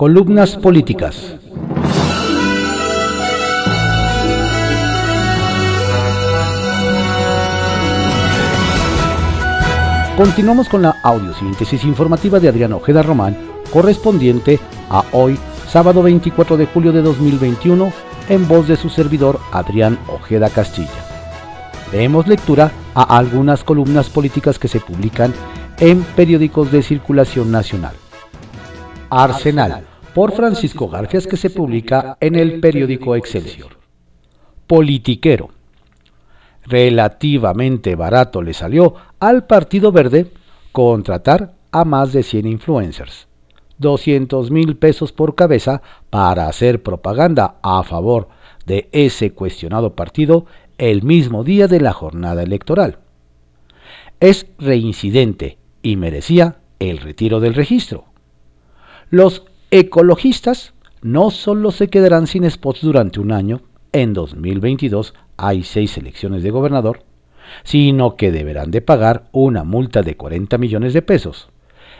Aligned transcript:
Columnas 0.00 0.56
políticas. 0.56 1.36
Continuamos 10.16 10.70
con 10.70 10.80
la 10.80 10.96
audiosíntesis 11.02 11.84
informativa 11.84 12.40
de 12.40 12.48
Adrián 12.48 12.72
Ojeda 12.72 13.02
Román, 13.02 13.36
correspondiente 13.70 14.58
a 14.88 15.04
hoy, 15.12 15.38
sábado 15.68 16.02
24 16.02 16.56
de 16.56 16.64
julio 16.64 16.92
de 16.92 17.02
2021, 17.02 17.92
en 18.30 18.48
voz 18.48 18.68
de 18.68 18.76
su 18.76 18.88
servidor 18.88 19.38
Adrián 19.52 19.98
Ojeda 20.08 20.48
Castilla. 20.48 20.88
Demos 21.92 22.26
lectura 22.26 22.72
a 22.94 23.18
algunas 23.18 23.64
columnas 23.64 24.08
políticas 24.08 24.58
que 24.58 24.68
se 24.68 24.80
publican 24.80 25.34
en 25.78 26.02
periódicos 26.16 26.72
de 26.72 26.82
circulación 26.82 27.50
nacional. 27.50 27.92
Arsenal, 29.10 29.89
por 30.14 30.32
Francisco 30.32 30.88
Garfias, 30.88 31.26
que 31.26 31.36
se 31.36 31.50
publica 31.50 32.16
en 32.20 32.34
el 32.34 32.60
periódico 32.60 33.16
Excelsior. 33.16 33.78
Politiquero 34.66 35.50
relativamente 36.70 37.96
barato 37.96 38.42
le 38.42 38.54
salió 38.54 38.94
al 39.18 39.46
Partido 39.46 39.92
Verde 39.92 40.30
contratar 40.72 41.54
a 41.72 41.84
más 41.84 42.12
de 42.12 42.22
100 42.22 42.46
influencers. 42.46 43.28
200 43.78 44.50
mil 44.50 44.76
pesos 44.76 45.12
por 45.12 45.34
cabeza 45.34 45.82
para 46.10 46.48
hacer 46.48 46.82
propaganda 46.82 47.56
a 47.62 47.82
favor 47.82 48.28
de 48.66 48.88
ese 48.92 49.32
cuestionado 49.32 49.96
partido 49.96 50.44
el 50.76 51.02
mismo 51.02 51.44
día 51.44 51.66
de 51.66 51.80
la 51.80 51.92
jornada 51.92 52.42
electoral. 52.42 52.98
Es 54.20 54.46
reincidente 54.58 55.58
y 55.82 55.96
merecía 55.96 56.56
el 56.78 56.98
retiro 56.98 57.40
del 57.40 57.54
registro. 57.54 58.04
Los 59.08 59.46
ecologistas 59.70 60.74
no 61.02 61.30
solo 61.30 61.70
se 61.70 61.88
quedarán 61.88 62.26
sin 62.26 62.48
spots 62.50 62.82
durante 62.82 63.20
un 63.20 63.32
año, 63.32 63.62
en 63.92 64.12
2022 64.12 65.14
hay 65.36 65.62
seis 65.62 65.96
elecciones 65.96 66.42
de 66.42 66.50
gobernador, 66.50 67.02
sino 67.64 68.16
que 68.16 68.30
deberán 68.30 68.70
de 68.70 68.82
pagar 68.82 69.24
una 69.32 69.64
multa 69.64 70.02
de 70.02 70.16
40 70.16 70.58
millones 70.58 70.92
de 70.92 71.02
pesos. 71.02 71.48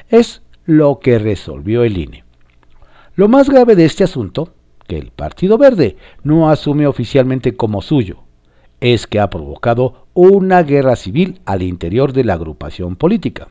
Es 0.08 0.42
lo 0.64 1.00
que 1.00 1.18
resolvió 1.18 1.82
el 1.84 1.98
INE. 1.98 2.24
Lo 3.14 3.28
más 3.28 3.48
grave 3.48 3.74
de 3.74 3.84
este 3.84 4.04
asunto, 4.04 4.52
que 4.86 4.98
el 4.98 5.10
Partido 5.10 5.58
Verde 5.58 5.96
no 6.22 6.50
asume 6.50 6.86
oficialmente 6.86 7.56
como 7.56 7.82
suyo, 7.82 8.24
es 8.80 9.06
que 9.06 9.20
ha 9.20 9.30
provocado 9.30 10.06
una 10.14 10.62
guerra 10.62 10.96
civil 10.96 11.40
al 11.44 11.62
interior 11.62 12.12
de 12.12 12.24
la 12.24 12.34
agrupación 12.34 12.96
política. 12.96 13.48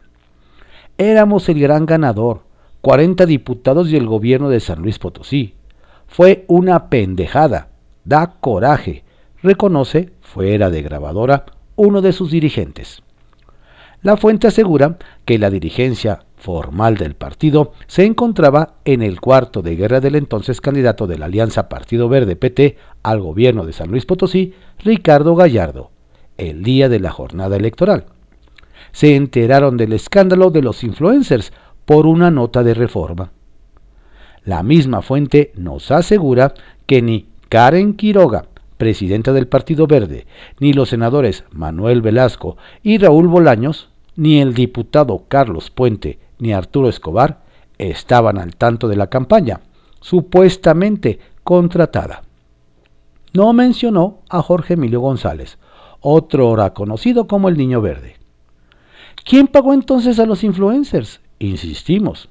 Éramos 0.98 1.48
el 1.50 1.59
gran 1.59 1.86
ganador, 1.86 2.42
40 2.82 3.26
diputados 3.26 3.90
y 3.90 3.96
el 3.96 4.08
gobierno 4.08 4.50
de 4.50 4.60
San 4.60 4.82
Luis 4.82 5.00
Potosí. 5.00 5.56
Fue 6.08 6.46
una 6.48 6.90
pendejada, 6.90 7.70
da 8.04 8.36
coraje, 8.40 9.04
reconoce, 9.42 10.12
fuera 10.22 10.70
de 10.70 10.82
grabadora, 10.82 11.46
uno 11.76 12.02
de 12.02 12.14
sus 12.14 12.32
dirigentes. 12.32 13.04
La 14.02 14.16
fuente 14.16 14.48
asegura 14.48 14.98
que 15.26 15.38
la 15.38 15.50
dirigencia 15.50 16.24
formal 16.38 16.96
del 16.96 17.16
partido 17.16 17.74
se 17.88 18.06
encontraba 18.06 18.76
en 18.86 19.02
el 19.02 19.20
cuarto 19.20 19.62
de 19.62 19.76
guerra 19.76 20.00
del 20.00 20.16
entonces 20.16 20.62
candidato 20.62 21.06
de 21.06 21.18
la 21.18 21.26
Alianza 21.26 21.68
Partido 21.68 22.08
Verde 22.08 22.38
PT 22.38 22.78
al 23.04 23.20
gobierno 23.20 23.66
de 23.66 23.74
San 23.74 23.92
Luis 23.92 24.06
Potosí, 24.06 24.54
Ricardo 24.80 25.36
Gallardo, 25.36 25.92
el 26.38 26.64
día 26.64 26.88
de 26.88 27.02
la 27.02 27.12
jornada 27.12 27.58
electoral. 27.58 28.06
Se 28.94 29.16
enteraron 29.16 29.76
del 29.76 29.92
escándalo 29.92 30.50
de 30.50 30.62
los 30.62 30.84
influencers 30.86 31.52
por 31.90 32.06
una 32.06 32.30
nota 32.30 32.62
de 32.62 32.76
reforma. 32.76 33.32
La 34.44 34.62
misma 34.62 35.02
fuente 35.02 35.52
nos 35.56 35.90
asegura 35.90 36.54
que 36.86 37.02
ni 37.02 37.26
Karen 37.50 37.95
Quiroga, 37.95 38.45
presidenta 38.78 39.34
del 39.34 39.48
Partido 39.48 39.88
Verde, 39.88 40.28
ni 40.60 40.72
los 40.72 40.90
senadores 40.90 41.45
Manuel 41.50 42.04
Velasco 42.04 42.58
y 42.83 43.00
Raúl 43.00 43.27
Bolaños, 43.27 43.89
ni 44.16 44.39
el 44.39 44.54
diputado 44.54 45.23
Carlos 45.27 45.72
Puente, 45.72 46.20
ni 46.38 46.54
Arturo 46.54 46.89
Escobar 46.89 47.39
estaban 47.80 48.38
al 48.38 48.56
tanto 48.56 48.88
de 48.88 48.95
la 48.95 49.08
campaña, 49.08 49.61
supuestamente 50.00 51.17
contratada. 51.44 52.21
No 53.33 53.52
mencionó 53.52 54.20
a 54.30 54.44
Jorge 54.44 54.76
Emilio 54.76 55.00
González, 55.00 55.58
otro 56.02 56.50
hora 56.50 56.71
conocido 56.76 57.26
como 57.26 57.50
el 57.50 57.58
Niño 57.58 57.82
Verde. 57.82 58.17
¿Quién 59.26 59.48
pagó 59.48 59.73
entonces 59.73 60.20
a 60.20 60.27
los 60.27 60.44
influencers? 60.44 61.21
Insistimos. 61.39 62.30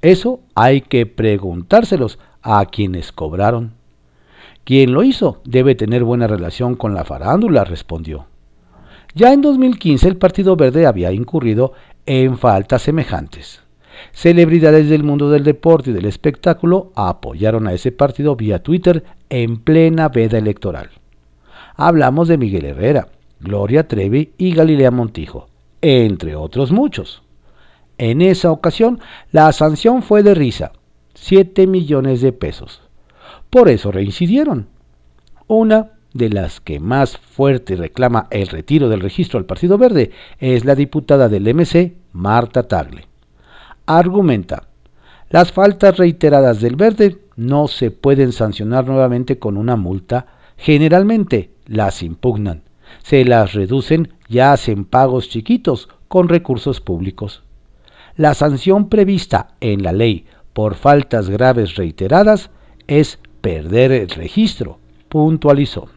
Eso 0.00 0.40
hay 0.54 0.80
que 0.80 1.06
preguntárselos 1.06 2.18
a 2.42 2.64
quienes 2.66 3.12
cobraron. 3.12 3.72
Quien 4.64 4.92
lo 4.92 5.02
hizo 5.02 5.40
debe 5.44 5.74
tener 5.74 6.04
buena 6.04 6.26
relación 6.26 6.74
con 6.74 6.94
la 6.94 7.04
farándula, 7.04 7.64
respondió. 7.64 8.26
Ya 9.14 9.32
en 9.32 9.42
2015 9.42 10.08
el 10.08 10.16
Partido 10.16 10.56
Verde 10.56 10.86
había 10.86 11.12
incurrido 11.12 11.72
en 12.06 12.38
faltas 12.38 12.82
semejantes. 12.82 13.62
Celebridades 14.12 14.88
del 14.88 15.02
mundo 15.02 15.30
del 15.30 15.44
deporte 15.44 15.90
y 15.90 15.92
del 15.92 16.04
espectáculo 16.06 16.92
apoyaron 16.94 17.66
a 17.66 17.72
ese 17.72 17.92
partido 17.92 18.36
vía 18.36 18.62
Twitter 18.62 19.04
en 19.28 19.58
plena 19.58 20.08
veda 20.08 20.38
electoral. 20.38 20.90
Hablamos 21.76 22.28
de 22.28 22.38
Miguel 22.38 22.64
Herrera, 22.64 23.08
Gloria 23.40 23.88
Trevi 23.88 24.32
y 24.38 24.54
Galilea 24.54 24.90
Montijo, 24.90 25.48
entre 25.80 26.36
otros 26.36 26.72
muchos. 26.72 27.23
En 27.98 28.22
esa 28.22 28.50
ocasión, 28.50 29.00
la 29.30 29.52
sanción 29.52 30.02
fue 30.02 30.22
de 30.22 30.34
risa, 30.34 30.72
7 31.14 31.66
millones 31.66 32.20
de 32.20 32.32
pesos. 32.32 32.82
Por 33.50 33.68
eso 33.68 33.92
reincidieron. 33.92 34.66
Una 35.46 35.92
de 36.12 36.28
las 36.28 36.60
que 36.60 36.80
más 36.80 37.18
fuerte 37.18 37.76
reclama 37.76 38.26
el 38.30 38.48
retiro 38.48 38.88
del 38.88 39.00
registro 39.00 39.38
al 39.38 39.46
Partido 39.46 39.78
Verde 39.78 40.10
es 40.38 40.64
la 40.64 40.74
diputada 40.74 41.28
del 41.28 41.52
MC, 41.54 41.94
Marta 42.12 42.66
Tagle. 42.66 43.06
Argumenta, 43.86 44.64
las 45.30 45.52
faltas 45.52 45.96
reiteradas 45.96 46.60
del 46.60 46.76
Verde 46.76 47.18
no 47.36 47.68
se 47.68 47.90
pueden 47.90 48.32
sancionar 48.32 48.86
nuevamente 48.86 49.38
con 49.38 49.56
una 49.56 49.76
multa, 49.76 50.26
generalmente 50.56 51.50
las 51.66 52.02
impugnan, 52.02 52.62
se 53.02 53.24
las 53.24 53.52
reducen 53.52 54.12
y 54.28 54.40
hacen 54.40 54.84
pagos 54.84 55.28
chiquitos 55.28 55.88
con 56.08 56.28
recursos 56.28 56.80
públicos. 56.80 57.43
La 58.16 58.34
sanción 58.34 58.88
prevista 58.88 59.48
en 59.60 59.82
la 59.82 59.92
ley 59.92 60.26
por 60.52 60.76
faltas 60.76 61.28
graves 61.28 61.74
reiteradas 61.74 62.50
es 62.86 63.18
perder 63.40 63.90
el 63.90 64.08
registro, 64.10 64.78
puntualizó. 65.08 65.88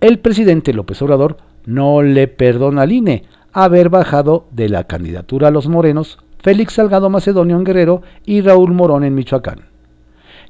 El 0.00 0.18
presidente 0.18 0.72
López 0.72 1.00
Obrador 1.02 1.38
no 1.64 2.02
le 2.02 2.28
perdona 2.28 2.82
al 2.82 2.92
INE 2.92 3.24
haber 3.52 3.88
bajado 3.88 4.46
de 4.50 4.68
la 4.68 4.84
candidatura 4.84 5.48
a 5.48 5.50
los 5.50 5.68
morenos 5.68 6.18
Félix 6.42 6.74
Salgado 6.74 7.08
Macedonio 7.08 7.56
en 7.56 7.64
Guerrero 7.64 8.02
y 8.24 8.40
Raúl 8.40 8.72
Morón 8.72 9.04
en 9.04 9.14
Michoacán. 9.14 9.60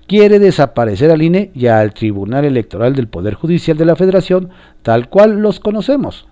Quiere 0.07 0.39
desaparecer 0.39 1.11
al 1.11 1.23
INE 1.23 1.51
y 1.55 1.67
al 1.67 1.93
Tribunal 1.93 2.45
Electoral 2.45 2.95
del 2.95 3.09
Poder 3.09 3.35
Judicial 3.35 3.77
de 3.77 3.85
la 3.85 3.97
Federación 3.97 4.51
tal 4.83 5.09
cual 5.09 5.41
los 5.41 5.61
conocemos. 5.61 6.27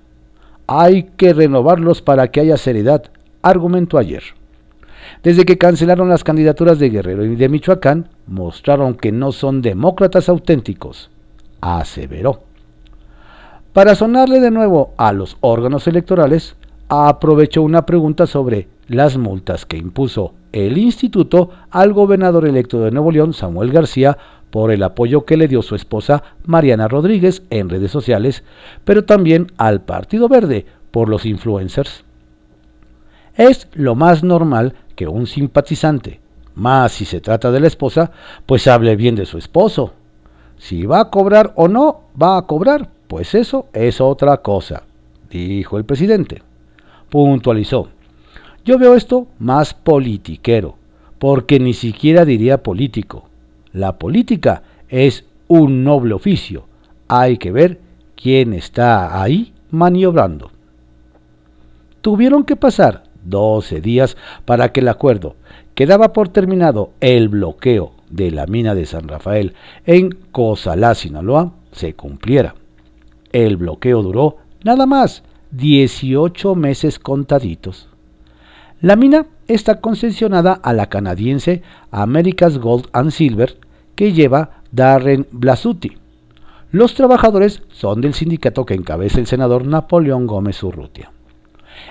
Hay 0.67 1.05
que 1.17 1.33
renovarlos 1.33 2.01
para 2.01 2.31
que 2.31 2.41
haya 2.41 2.57
seriedad, 2.57 3.11
argumentó 3.45 3.99
ayer. 3.99 4.23
Desde 5.23 5.45
que 5.45 5.59
cancelaron 5.59 6.09
las 6.09 6.25
candidaturas 6.25 6.79
de 6.79 6.91
Guerrero 6.91 7.25
y 7.25 7.37
de 7.37 7.49
Michoacán, 7.49 8.09
mostraron 8.27 8.95
que 8.95 9.13
no 9.13 9.33
son 9.33 9.63
demócratas 9.63 10.29
auténticos, 10.29 11.11
aseveró. 11.61 12.43
Para 13.73 13.95
sonarle 13.95 14.41
de 14.41 14.51
nuevo 14.51 14.95
a 14.97 15.13
los 15.13 15.37
órganos 15.41 15.87
electorales, 15.87 16.57
aprovechó 16.89 17.63
una 17.63 17.87
pregunta 17.87 18.27
sobre 18.27 18.69
las 18.89 19.17
multas 19.17 19.67
que 19.67 19.77
impuso 19.77 20.35
el 20.53 20.79
instituto 20.79 21.51
al 21.71 21.93
gobernador 21.93 22.47
electo 22.47 22.81
de 22.81 22.91
Nuevo 22.91 23.11
León, 23.11 23.33
Samuel 23.33 23.73
García, 23.73 24.17
por 24.51 24.71
el 24.71 24.83
apoyo 24.85 25.25
que 25.25 25.37
le 25.37 25.49
dio 25.49 25.63
su 25.63 25.75
esposa 25.75 26.23
Mariana 26.47 26.87
Rodríguez 26.87 27.43
en 27.51 27.69
redes 27.69 27.91
sociales, 27.91 28.45
pero 28.85 29.05
también 29.05 29.49
al 29.57 29.81
Partido 29.81 30.29
Verde 30.29 30.67
por 30.93 31.09
los 31.09 31.27
influencers. 31.27 32.05
Es 33.37 33.69
lo 33.73 33.95
más 33.97 34.23
normal 34.23 34.75
que 34.95 35.09
un 35.09 35.27
simpatizante, 35.27 36.21
más 36.55 36.93
si 36.93 37.05
se 37.05 37.21
trata 37.21 37.51
de 37.51 37.61
la 37.61 37.67
esposa, 37.67 38.13
pues 38.47 38.67
hable 38.69 38.95
bien 38.95 39.17
de 39.17 39.27
su 39.27 39.39
esposo. 39.39 39.93
Si 40.57 40.87
va 40.87 41.01
a 41.01 41.11
cobrar 41.11 41.53
o 41.57 41.67
no 41.67 42.03
va 42.21 42.39
a 42.39 42.47
cobrar, 42.47 42.91
pues 43.09 43.35
eso 43.35 43.67
es 43.73 44.01
otra 44.01 44.37
cosa, 44.39 44.85
dijo 45.31 45.79
el 45.79 45.85
presidente. 45.85 46.43
Puntualizó. 47.11 47.89
Yo 48.65 48.79
veo 48.79 48.95
esto 48.95 49.27
más 49.39 49.75
politiquero, 49.75 50.77
porque 51.19 51.59
ni 51.59 51.75
siquiera 51.75 52.25
diría 52.25 52.63
político. 52.63 53.29
La 53.73 53.99
política 53.99 54.63
es 54.89 55.25
un 55.49 55.83
noble 55.83 56.15
oficio. 56.15 56.67
Hay 57.09 57.37
que 57.39 57.51
ver 57.51 57.81
quién 58.15 58.53
está 58.53 59.21
ahí 59.21 59.53
maniobrando. 59.71 60.51
Tuvieron 62.01 62.45
que 62.45 62.57
pasar 62.57 63.04
12 63.25 63.81
días 63.81 64.17
para 64.45 64.73
que 64.73 64.81
el 64.81 64.89
acuerdo, 64.89 65.37
quedaba 65.75 66.13
por 66.13 66.29
terminado 66.29 66.93
el 67.01 67.29
bloqueo 67.29 67.93
de 68.11 68.31
la 68.31 68.47
mina 68.47 68.75
de 68.75 68.87
San 68.87 69.09
Rafael 69.09 69.55
en 69.87 70.11
Cosalá, 70.33 70.95
Sinaloa, 70.95 71.53
se 71.73 71.95
cumpliera. 71.95 72.55
El 73.33 73.57
bloqueo 73.57 74.03
duró 74.03 74.37
nada 74.63 74.87
más 74.87 75.25
18 75.51 76.55
meses 76.55 76.99
contaditos. 76.99 77.89
La 78.81 78.97
mina 78.97 79.27
está 79.49 79.81
concesionada 79.81 80.53
a 80.53 80.73
la 80.73 80.89
canadiense 80.89 81.63
America's 81.91 82.59
Gold 82.59 82.89
and 82.93 83.11
Silver 83.11 83.59
que 83.95 84.13
lleva 84.13 84.63
Darren 84.73 85.27
Blasuti. 85.31 85.99
Los 86.71 86.95
trabajadores 86.95 87.63
son 87.71 88.01
del 88.01 88.15
sindicato 88.15 88.67
que 88.67 88.75
encabeza 88.75 89.21
el 89.21 89.27
senador 89.27 89.65
Napoleón 89.65 90.27
Gómez 90.27 90.63
Urrutia. 90.63 91.13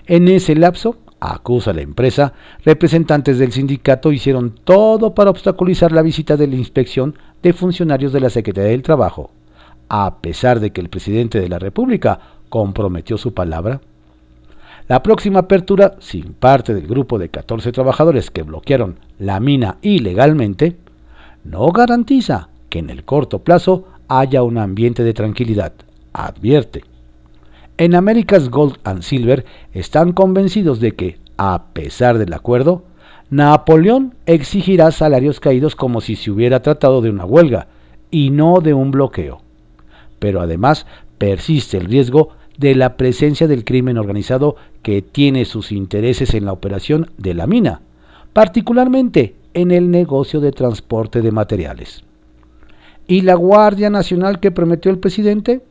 En 0.07 0.27
ese 0.27 0.55
lapso, 0.55 0.97
acusa 1.31 1.71
la 1.71 1.81
empresa, 1.81 2.33
representantes 2.65 3.37
del 3.39 3.53
sindicato 3.53 4.11
hicieron 4.11 4.55
todo 4.63 5.15
para 5.15 5.29
obstaculizar 5.29 5.93
la 5.93 6.01
visita 6.01 6.35
de 6.35 6.47
la 6.47 6.55
inspección 6.55 7.15
de 7.41 7.53
funcionarios 7.53 8.11
de 8.11 8.19
la 8.19 8.29
Secretaría 8.29 8.71
del 8.71 8.83
Trabajo, 8.83 9.31
a 9.87 10.17
pesar 10.17 10.59
de 10.59 10.71
que 10.71 10.81
el 10.81 10.89
presidente 10.89 11.39
de 11.39 11.47
la 11.47 11.59
República 11.59 12.19
comprometió 12.49 13.17
su 13.17 13.33
palabra. 13.33 13.79
La 14.89 15.01
próxima 15.01 15.39
apertura, 15.39 15.95
sin 15.99 16.33
parte 16.33 16.73
del 16.73 16.87
grupo 16.87 17.17
de 17.17 17.29
14 17.29 17.71
trabajadores 17.71 18.29
que 18.29 18.43
bloquearon 18.43 18.99
la 19.17 19.39
mina 19.39 19.77
ilegalmente, 19.81 20.75
no 21.45 21.71
garantiza 21.71 22.49
que 22.67 22.79
en 22.79 22.89
el 22.89 23.05
corto 23.05 23.39
plazo 23.39 23.87
haya 24.09 24.43
un 24.43 24.57
ambiente 24.57 25.03
de 25.05 25.13
tranquilidad, 25.13 25.71
advierte. 26.11 26.83
En 27.77 27.95
America's 27.95 28.49
Gold 28.49 28.77
and 28.83 29.01
Silver 29.01 29.45
están 29.73 30.13
convencidos 30.13 30.79
de 30.79 30.91
que, 30.91 31.17
a 31.37 31.65
pesar 31.73 32.19
del 32.19 32.33
acuerdo, 32.33 32.83
Napoleón 33.31 34.13
exigirá 34.27 34.91
salarios 34.91 35.39
caídos 35.39 35.75
como 35.75 35.99
si 35.99 36.15
se 36.15 36.29
hubiera 36.29 36.61
tratado 36.61 37.01
de 37.01 37.09
una 37.09 37.25
huelga 37.25 37.67
y 38.11 38.29
no 38.29 38.61
de 38.61 38.75
un 38.75 38.91
bloqueo. 38.91 39.41
Pero 40.19 40.39
además 40.39 40.85
persiste 41.17 41.77
el 41.77 41.85
riesgo 41.85 42.29
de 42.59 42.75
la 42.75 42.95
presencia 42.95 43.47
del 43.47 43.65
crimen 43.65 43.97
organizado 43.97 44.55
que 44.83 45.01
tiene 45.01 45.45
sus 45.45 45.71
intereses 45.71 46.35
en 46.35 46.45
la 46.45 46.53
operación 46.53 47.09
de 47.17 47.33
la 47.33 47.47
mina, 47.47 47.81
particularmente 48.33 49.33
en 49.55 49.71
el 49.71 49.89
negocio 49.89 50.41
de 50.41 50.51
transporte 50.51 51.21
de 51.21 51.31
materiales. 51.31 52.03
¿Y 53.07 53.21
la 53.21 53.33
Guardia 53.33 53.89
Nacional 53.89 54.39
que 54.39 54.51
prometió 54.51 54.91
el 54.91 54.99
presidente? 54.99 55.63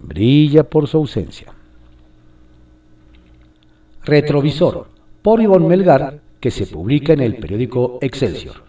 Brilla 0.00 0.64
por 0.64 0.88
su 0.88 0.98
ausencia. 0.98 1.52
Retrovisor, 4.04 4.88
por 5.22 5.40
Ivonne 5.40 5.68
Melgar, 5.68 6.20
que 6.40 6.50
se 6.50 6.66
publica 6.66 7.12
en 7.12 7.20
el 7.20 7.36
periódico 7.36 7.98
Excelsior. 8.00 8.62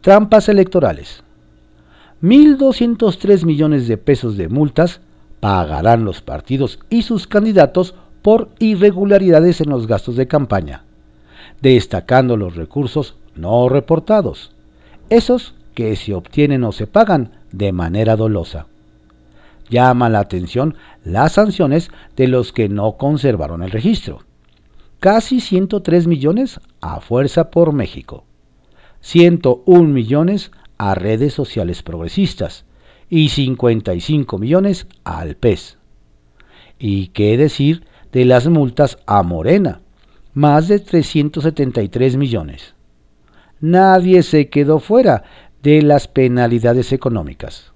Trampas 0.00 0.48
electorales. 0.48 1.22
1.203 2.22 3.44
millones 3.44 3.88
de 3.88 3.96
pesos 3.96 4.36
de 4.36 4.48
multas 4.48 5.00
pagarán 5.40 6.04
los 6.04 6.22
partidos 6.22 6.78
y 6.88 7.02
sus 7.02 7.26
candidatos 7.26 7.94
por 8.22 8.50
irregularidades 8.58 9.60
en 9.60 9.70
los 9.70 9.86
gastos 9.86 10.16
de 10.16 10.28
campaña, 10.28 10.84
destacando 11.60 12.36
los 12.36 12.54
recursos 12.54 13.16
no 13.34 13.68
reportados, 13.68 14.52
esos 15.10 15.54
que 15.74 15.96
se 15.96 16.14
obtienen 16.14 16.64
o 16.64 16.72
se 16.72 16.86
pagan 16.86 17.32
de 17.50 17.72
manera 17.72 18.14
dolosa. 18.16 18.66
Llama 19.72 20.10
la 20.10 20.20
atención 20.20 20.76
las 21.02 21.32
sanciones 21.32 21.90
de 22.14 22.28
los 22.28 22.52
que 22.52 22.68
no 22.68 22.98
conservaron 22.98 23.62
el 23.62 23.70
registro. 23.70 24.20
Casi 25.00 25.40
103 25.40 26.06
millones 26.06 26.60
a 26.82 27.00
Fuerza 27.00 27.50
por 27.50 27.72
México, 27.72 28.26
101 29.00 29.88
millones 29.88 30.50
a 30.76 30.94
redes 30.94 31.32
sociales 31.32 31.82
progresistas, 31.82 32.66
y 33.08 33.30
55 33.30 34.36
millones 34.36 34.86
al 35.04 35.36
PES. 35.36 35.78
¿Y 36.78 37.06
qué 37.08 37.38
decir 37.38 37.86
de 38.12 38.26
las 38.26 38.48
multas 38.48 38.98
a 39.06 39.22
Morena? 39.22 39.80
Más 40.34 40.68
de 40.68 40.80
373 40.80 42.18
millones. 42.18 42.74
Nadie 43.58 44.22
se 44.22 44.50
quedó 44.50 44.80
fuera 44.80 45.24
de 45.62 45.80
las 45.80 46.08
penalidades 46.08 46.92
económicas. 46.92 47.72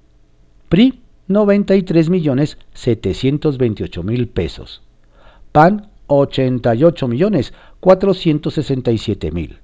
PRI 0.69 1.06
93 1.29 2.09
millones 2.11 2.59
728 2.75 4.03
mil 4.03 4.29
pesos. 4.29 4.83
PAN 5.53 5.91
88 6.07 7.09
millones 7.09 7.53
467 7.81 9.33
mil. 9.33 9.59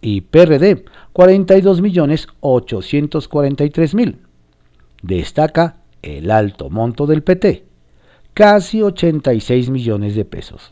Y 0.00 0.22
PRD 0.22 0.84
42 1.12 1.80
millones 1.80 2.26
843 2.40 3.94
mil 3.94 4.18
destaca 5.02 5.76
el 6.00 6.30
alto 6.30 6.70
monto 6.70 7.06
del 7.06 7.22
PT, 7.22 7.64
casi 8.34 8.82
86 8.82 9.70
millones 9.70 10.14
de 10.14 10.24
pesos. 10.24 10.70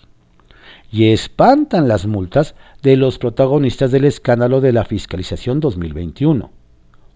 Y 0.90 1.12
espantan 1.12 1.86
las 1.86 2.06
multas 2.06 2.54
de 2.82 2.96
los 2.96 3.18
protagonistas 3.18 3.92
del 3.92 4.04
escándalo 4.04 4.60
de 4.60 4.72
la 4.72 4.84
fiscalización 4.84 5.60
2021. 5.60 6.50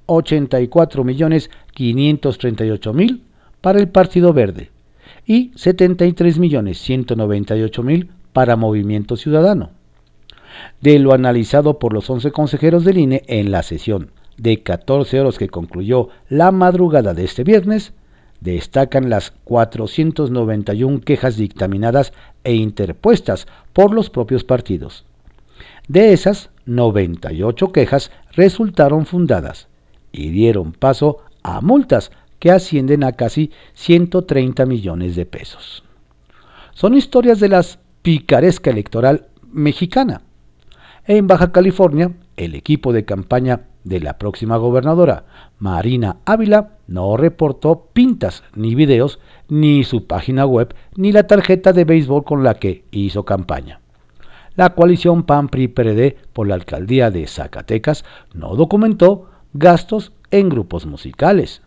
84 0.06 1.04
millones 1.04 1.50
538 1.72 2.92
mil 2.92 3.22
para 3.60 3.78
el 3.78 3.88
Partido 3.88 4.32
Verde 4.32 4.70
y 5.26 5.52
73 5.54 6.38
millones 6.38 6.78
198 6.78 7.82
mil 7.82 8.10
para 8.32 8.56
Movimiento 8.56 9.16
Ciudadano. 9.16 9.70
De 10.80 10.98
lo 10.98 11.14
analizado 11.14 11.78
por 11.78 11.92
los 11.92 12.08
11 12.10 12.30
consejeros 12.30 12.84
del 12.84 12.98
INE 12.98 13.22
en 13.26 13.50
la 13.50 13.62
sesión 13.62 14.10
de 14.36 14.62
14 14.62 15.20
horas 15.20 15.38
que 15.38 15.48
concluyó 15.48 16.08
la 16.28 16.52
madrugada 16.52 17.14
de 17.14 17.24
este 17.24 17.44
viernes, 17.44 17.92
destacan 18.40 19.08
las 19.08 19.30
491 19.44 21.00
quejas 21.00 21.36
dictaminadas 21.36 22.12
e 22.42 22.54
interpuestas 22.54 23.46
por 23.72 23.94
los 23.94 24.10
propios 24.10 24.44
partidos. 24.44 25.04
De 25.88 26.12
esas, 26.12 26.50
98 26.66 27.72
quejas 27.72 28.10
resultaron 28.32 29.06
fundadas 29.06 29.68
y 30.14 30.30
dieron 30.30 30.72
paso 30.72 31.18
a 31.42 31.60
multas 31.60 32.12
que 32.38 32.50
ascienden 32.50 33.04
a 33.04 33.12
casi 33.12 33.50
130 33.74 34.64
millones 34.64 35.16
de 35.16 35.26
pesos. 35.26 35.82
Son 36.72 36.94
historias 36.94 37.40
de 37.40 37.48
la 37.48 37.64
picaresca 38.02 38.70
electoral 38.70 39.26
mexicana. 39.50 40.22
En 41.06 41.26
Baja 41.26 41.52
California, 41.52 42.12
el 42.36 42.54
equipo 42.54 42.92
de 42.92 43.04
campaña 43.04 43.62
de 43.82 44.00
la 44.00 44.18
próxima 44.18 44.56
gobernadora, 44.56 45.24
Marina 45.58 46.16
Ávila, 46.24 46.78
no 46.86 47.16
reportó 47.16 47.88
pintas, 47.92 48.42
ni 48.54 48.74
videos, 48.74 49.18
ni 49.48 49.84
su 49.84 50.06
página 50.06 50.46
web, 50.46 50.74
ni 50.96 51.12
la 51.12 51.26
tarjeta 51.26 51.72
de 51.72 51.84
béisbol 51.84 52.24
con 52.24 52.44
la 52.44 52.54
que 52.54 52.84
hizo 52.90 53.24
campaña. 53.24 53.80
La 54.56 54.74
coalición 54.74 55.24
PAN-PRI-PRD 55.24 56.16
por 56.32 56.46
la 56.46 56.54
alcaldía 56.54 57.10
de 57.10 57.26
Zacatecas 57.26 58.04
no 58.32 58.54
documentó 58.54 59.28
gastos 59.54 60.12
en 60.30 60.50
grupos 60.50 60.84
musicales. 60.84 61.62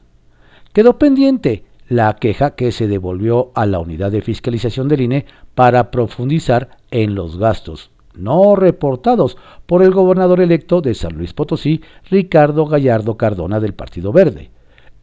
Quedó 0.74 1.00
pendiente 1.00 1.66
la 1.90 2.16
queja 2.18 2.52
que 2.52 2.72
se 2.72 2.88
devolvió 2.88 3.52
a 3.56 3.66
la 3.66 3.80
unidad 3.80 4.12
de 4.12 4.22
fiscalización 4.22 4.88
del 4.88 5.02
INE 5.02 5.26
para 5.56 5.90
profundizar 5.90 6.78
en 6.92 7.16
los 7.16 7.38
gastos 7.38 7.92
no 8.18 8.56
reportados 8.56 9.38
por 9.66 9.84
el 9.84 9.92
gobernador 9.92 10.42
electo 10.42 10.82
de 10.82 10.94
San 10.96 11.14
Luis 11.14 11.34
Potosí, 11.34 11.82
Ricardo 12.10 12.66
Gallardo 12.66 13.16
Cardona 13.16 13.60
del 13.60 13.74
Partido 13.74 14.12
Verde, 14.12 14.50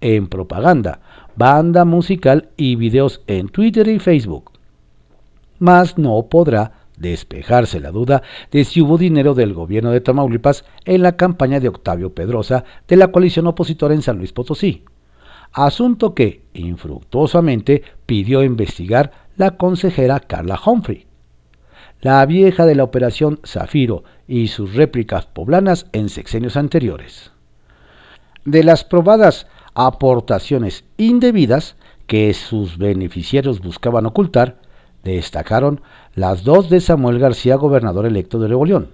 en 0.00 0.26
propaganda, 0.26 1.00
banda 1.36 1.84
musical 1.84 2.48
y 2.56 2.76
videos 2.76 3.22
en 3.26 3.48
Twitter 3.48 3.88
y 3.88 3.98
Facebook. 3.98 4.50
Mas 5.58 5.96
no 5.96 6.26
podrá 6.26 6.83
despejarse 6.96 7.80
la 7.80 7.90
duda 7.90 8.22
de 8.50 8.64
si 8.64 8.80
hubo 8.80 8.98
dinero 8.98 9.34
del 9.34 9.54
gobierno 9.54 9.90
de 9.90 10.00
Tamaulipas 10.00 10.64
en 10.84 11.02
la 11.02 11.16
campaña 11.16 11.60
de 11.60 11.68
Octavio 11.68 12.14
Pedrosa 12.14 12.64
de 12.88 12.96
la 12.96 13.08
coalición 13.08 13.46
opositora 13.46 13.94
en 13.94 14.02
San 14.02 14.18
Luis 14.18 14.32
Potosí, 14.32 14.84
asunto 15.52 16.14
que 16.14 16.42
infructuosamente 16.54 17.82
pidió 18.06 18.42
investigar 18.42 19.12
la 19.36 19.56
consejera 19.56 20.20
Carla 20.20 20.60
Humphrey 20.64 21.06
la 22.04 22.24
vieja 22.26 22.66
de 22.66 22.74
la 22.74 22.84
Operación 22.84 23.40
Zafiro 23.46 24.04
y 24.28 24.48
sus 24.48 24.74
réplicas 24.74 25.24
poblanas 25.24 25.86
en 25.92 26.10
sexenios 26.10 26.58
anteriores. 26.58 27.32
De 28.44 28.62
las 28.62 28.84
probadas 28.84 29.46
aportaciones 29.72 30.84
indebidas 30.98 31.76
que 32.06 32.34
sus 32.34 32.76
beneficiarios 32.76 33.62
buscaban 33.62 34.04
ocultar, 34.04 34.58
destacaron 35.12 35.80
las 36.14 36.44
dos 36.44 36.70
de 36.70 36.80
Samuel 36.80 37.18
García, 37.18 37.56
gobernador 37.56 38.06
electo 38.06 38.38
de 38.38 38.48
Nuevo 38.48 38.64
León. 38.64 38.90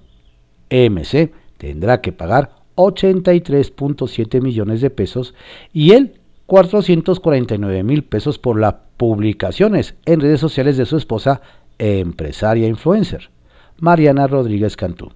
MC 0.71 1.33
tendrá 1.59 2.00
que 2.00 2.12
pagar 2.12 2.50
83.7 2.76 4.40
millones 4.40 4.81
de 4.81 4.90
pesos 4.90 5.35
y 5.73 5.93
él 5.93 6.21
449 6.47 7.83
mil 7.85 8.05
pesos 8.05 8.38
por 8.38 8.59
las 8.59 8.75
publicaciones 8.97 9.95
en 10.05 10.21
redes 10.21 10.40
sociales 10.40 10.76
de 10.76 10.87
su 10.87 10.97
esposa 10.97 11.43
empresaria 11.79 12.67
influencer, 12.67 13.31
Mariana 13.79 14.26
Rodríguez 14.26 14.76
Cantú, 14.76 15.12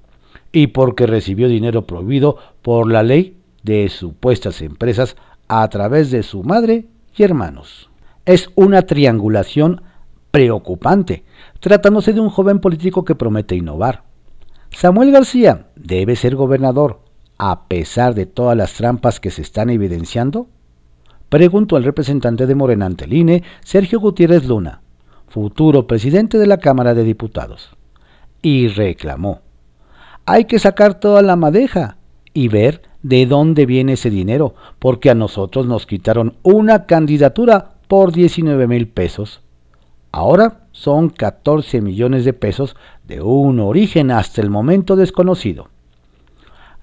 y 0.52 0.68
porque 0.68 1.06
recibió 1.06 1.48
dinero 1.48 1.86
prohibido 1.86 2.38
por 2.62 2.90
la 2.90 3.02
ley 3.02 3.36
de 3.62 3.88
supuestas 3.88 4.62
empresas 4.62 5.16
a 5.48 5.68
través 5.68 6.10
de 6.10 6.22
su 6.22 6.42
madre 6.44 6.86
y 7.16 7.22
hermanos. 7.22 7.90
Es 8.24 8.50
una 8.54 8.82
triangulación 8.82 9.82
preocupante, 10.34 11.22
tratándose 11.60 12.12
de 12.12 12.18
un 12.18 12.28
joven 12.28 12.58
político 12.58 13.04
que 13.04 13.14
promete 13.14 13.54
innovar. 13.54 14.02
Samuel 14.72 15.12
García 15.12 15.68
debe 15.76 16.16
ser 16.16 16.34
gobernador, 16.34 17.02
a 17.38 17.68
pesar 17.68 18.16
de 18.16 18.26
todas 18.26 18.56
las 18.56 18.74
trampas 18.74 19.20
que 19.20 19.30
se 19.30 19.42
están 19.42 19.70
evidenciando. 19.70 20.48
Preguntó 21.28 21.76
el 21.76 21.84
representante 21.84 22.48
de 22.48 22.54
Morena 22.56 22.86
ante 22.86 23.06
INE, 23.08 23.44
Sergio 23.62 24.00
Gutiérrez 24.00 24.44
Luna, 24.48 24.80
futuro 25.28 25.86
presidente 25.86 26.36
de 26.36 26.48
la 26.48 26.58
Cámara 26.58 26.94
de 26.94 27.04
Diputados, 27.04 27.70
y 28.42 28.66
reclamó, 28.66 29.42
hay 30.26 30.46
que 30.46 30.58
sacar 30.58 30.98
toda 30.98 31.22
la 31.22 31.36
madeja 31.36 31.96
y 32.32 32.48
ver 32.48 32.82
de 33.04 33.26
dónde 33.26 33.66
viene 33.66 33.92
ese 33.92 34.10
dinero, 34.10 34.56
porque 34.80 35.10
a 35.10 35.14
nosotros 35.14 35.66
nos 35.66 35.86
quitaron 35.86 36.34
una 36.42 36.86
candidatura 36.86 37.76
por 37.86 38.10
19 38.10 38.66
mil 38.66 38.88
pesos. 38.88 39.43
Ahora 40.16 40.60
son 40.70 41.08
14 41.08 41.80
millones 41.80 42.24
de 42.24 42.32
pesos 42.32 42.76
de 43.02 43.20
un 43.20 43.58
origen 43.58 44.12
hasta 44.12 44.40
el 44.40 44.48
momento 44.48 44.94
desconocido. 44.94 45.70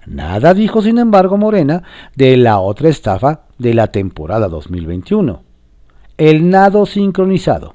Nada 0.04 0.52
dijo, 0.52 0.82
sin 0.82 0.98
embargo, 0.98 1.38
Morena 1.38 1.82
de 2.14 2.36
la 2.36 2.60
otra 2.60 2.90
estafa 2.90 3.46
de 3.56 3.72
la 3.72 3.86
temporada 3.86 4.48
2021, 4.48 5.44
el 6.18 6.50
nado 6.50 6.84
sincronizado. 6.84 7.74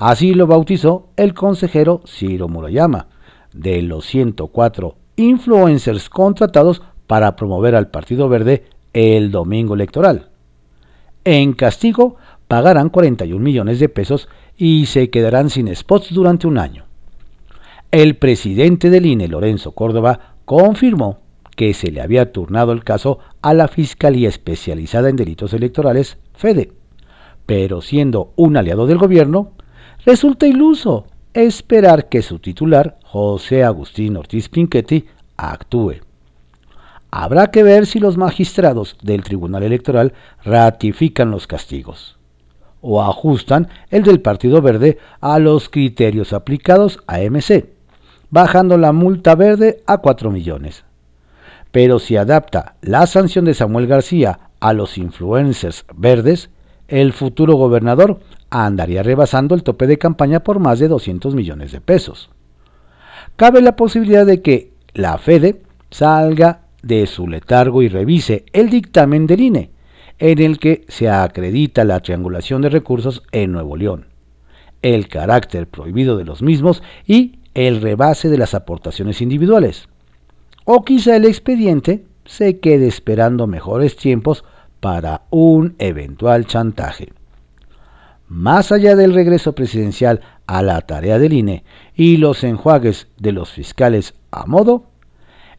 Así 0.00 0.34
lo 0.34 0.48
bautizó 0.48 1.10
el 1.16 1.34
consejero 1.34 2.00
Ciro 2.04 2.48
Murayama, 2.48 3.06
de 3.52 3.82
los 3.82 4.06
104 4.06 4.96
influencers 5.14 6.10
contratados 6.10 6.82
para 7.06 7.36
promover 7.36 7.76
al 7.76 7.90
Partido 7.90 8.28
Verde 8.28 8.64
el 8.92 9.30
domingo 9.30 9.74
electoral. 9.74 10.30
En 11.22 11.52
castigo, 11.52 12.16
pagarán 12.48 12.88
41 12.88 13.40
millones 13.40 13.78
de 13.78 13.88
pesos 13.88 14.28
y 14.60 14.84
se 14.84 15.08
quedarán 15.08 15.48
sin 15.48 15.74
spots 15.74 16.12
durante 16.12 16.46
un 16.46 16.58
año. 16.58 16.84
El 17.90 18.16
presidente 18.16 18.90
del 18.90 19.06
INE, 19.06 19.26
Lorenzo 19.26 19.72
Córdoba, 19.72 20.34
confirmó 20.44 21.20
que 21.56 21.72
se 21.72 21.90
le 21.90 22.02
había 22.02 22.30
turnado 22.30 22.72
el 22.72 22.84
caso 22.84 23.20
a 23.40 23.54
la 23.54 23.68
Fiscalía 23.68 24.28
Especializada 24.28 25.08
en 25.08 25.16
Delitos 25.16 25.54
Electorales, 25.54 26.18
FEDE. 26.34 26.72
Pero 27.46 27.80
siendo 27.80 28.34
un 28.36 28.58
aliado 28.58 28.86
del 28.86 28.98
gobierno, 28.98 29.52
resulta 30.04 30.46
iluso 30.46 31.06
esperar 31.32 32.10
que 32.10 32.20
su 32.20 32.38
titular, 32.38 32.98
José 33.02 33.64
Agustín 33.64 34.18
Ortiz 34.18 34.50
Pinchetti, 34.50 35.06
actúe. 35.38 35.94
Habrá 37.10 37.50
que 37.50 37.62
ver 37.62 37.86
si 37.86 37.98
los 37.98 38.18
magistrados 38.18 38.98
del 39.02 39.24
Tribunal 39.24 39.62
Electoral 39.62 40.12
ratifican 40.44 41.30
los 41.30 41.46
castigos 41.46 42.19
o 42.80 43.02
ajustan 43.02 43.68
el 43.90 44.02
del 44.02 44.20
Partido 44.20 44.62
Verde 44.62 44.98
a 45.20 45.38
los 45.38 45.68
criterios 45.68 46.32
aplicados 46.32 47.00
a 47.06 47.18
MC, 47.18 47.66
bajando 48.30 48.78
la 48.78 48.92
multa 48.92 49.34
verde 49.34 49.82
a 49.86 49.98
4 49.98 50.30
millones 50.30 50.84
pero 51.70 51.98
si 51.98 52.16
adapta 52.16 52.74
la 52.82 53.06
sanción 53.06 53.44
de 53.44 53.54
Samuel 53.54 53.86
García 53.86 54.40
a 54.60 54.72
los 54.72 54.98
influencers 54.98 55.84
verdes, 55.94 56.50
el 56.88 57.12
futuro 57.12 57.54
gobernador 57.54 58.20
andaría 58.50 59.02
rebasando 59.02 59.54
el 59.54 59.62
tope 59.62 59.86
de 59.86 59.98
campaña 59.98 60.40
por 60.40 60.58
más 60.58 60.78
de 60.80 60.88
200 60.88 61.34
millones 61.34 61.72
de 61.72 61.80
pesos. 61.80 62.30
Cabe 63.36 63.62
la 63.62 63.76
posibilidad 63.76 64.26
de 64.26 64.42
que 64.42 64.72
la 64.92 65.16
Fede 65.18 65.62
salga 65.90 66.62
de 66.82 67.06
su 67.06 67.28
letargo 67.28 67.82
y 67.82 67.88
revise 67.88 68.44
el 68.52 68.70
dictamen 68.70 69.26
del 69.26 69.40
INE, 69.40 69.70
en 70.20 70.38
el 70.38 70.58
que 70.58 70.84
se 70.88 71.08
acredita 71.08 71.84
la 71.84 72.00
triangulación 72.00 72.62
de 72.62 72.68
recursos 72.68 73.22
en 73.32 73.52
Nuevo 73.52 73.76
León, 73.76 74.06
el 74.82 75.08
carácter 75.08 75.66
prohibido 75.66 76.16
de 76.16 76.24
los 76.24 76.42
mismos 76.42 76.82
y 77.06 77.38
el 77.54 77.80
rebase 77.80 78.28
de 78.28 78.38
las 78.38 78.54
aportaciones 78.54 79.20
individuales. 79.22 79.88
O 80.64 80.84
quizá 80.84 81.16
el 81.16 81.24
expediente 81.24 82.04
se 82.26 82.60
quede 82.60 82.86
esperando 82.86 83.46
mejores 83.46 83.96
tiempos 83.96 84.44
para 84.78 85.22
un 85.30 85.74
eventual 85.78 86.46
chantaje. 86.46 87.12
Más 88.28 88.70
allá 88.70 88.94
del 88.94 89.14
regreso 89.14 89.54
presidencial 89.54 90.20
a 90.46 90.62
la 90.62 90.82
tarea 90.82 91.18
del 91.18 91.32
INE 91.32 91.64
y 91.96 92.18
los 92.18 92.44
enjuagues 92.44 93.08
de 93.18 93.32
los 93.32 93.50
fiscales 93.50 94.14
a 94.30 94.46
modo, 94.46 94.84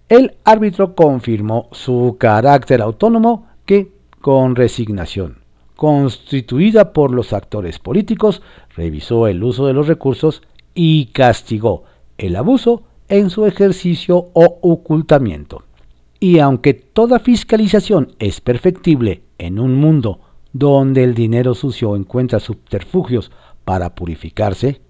el 0.07 0.35
árbitro 0.43 0.95
confirmó 0.95 1.67
su 1.71 2.15
carácter 2.19 2.81
autónomo 2.81 3.47
que, 3.65 3.91
con 4.21 4.55
resignación, 4.55 5.39
constituida 5.75 6.93
por 6.93 7.11
los 7.11 7.33
actores 7.33 7.79
políticos, 7.79 8.41
revisó 8.75 9.27
el 9.27 9.43
uso 9.43 9.65
de 9.65 9.73
los 9.73 9.87
recursos 9.87 10.43
y 10.73 11.07
castigó 11.07 11.83
el 12.17 12.35
abuso 12.35 12.83
en 13.09 13.29
su 13.29 13.45
ejercicio 13.45 14.29
o 14.33 14.59
ocultamiento. 14.61 15.63
Y 16.19 16.39
aunque 16.39 16.73
toda 16.73 17.19
fiscalización 17.19 18.13
es 18.19 18.41
perfectible 18.41 19.23
en 19.37 19.59
un 19.59 19.75
mundo 19.75 20.19
donde 20.53 21.03
el 21.03 21.13
dinero 21.13 21.55
sucio 21.55 21.95
encuentra 21.95 22.39
subterfugios 22.39 23.31
para 23.65 23.95
purificarse, 23.95 24.81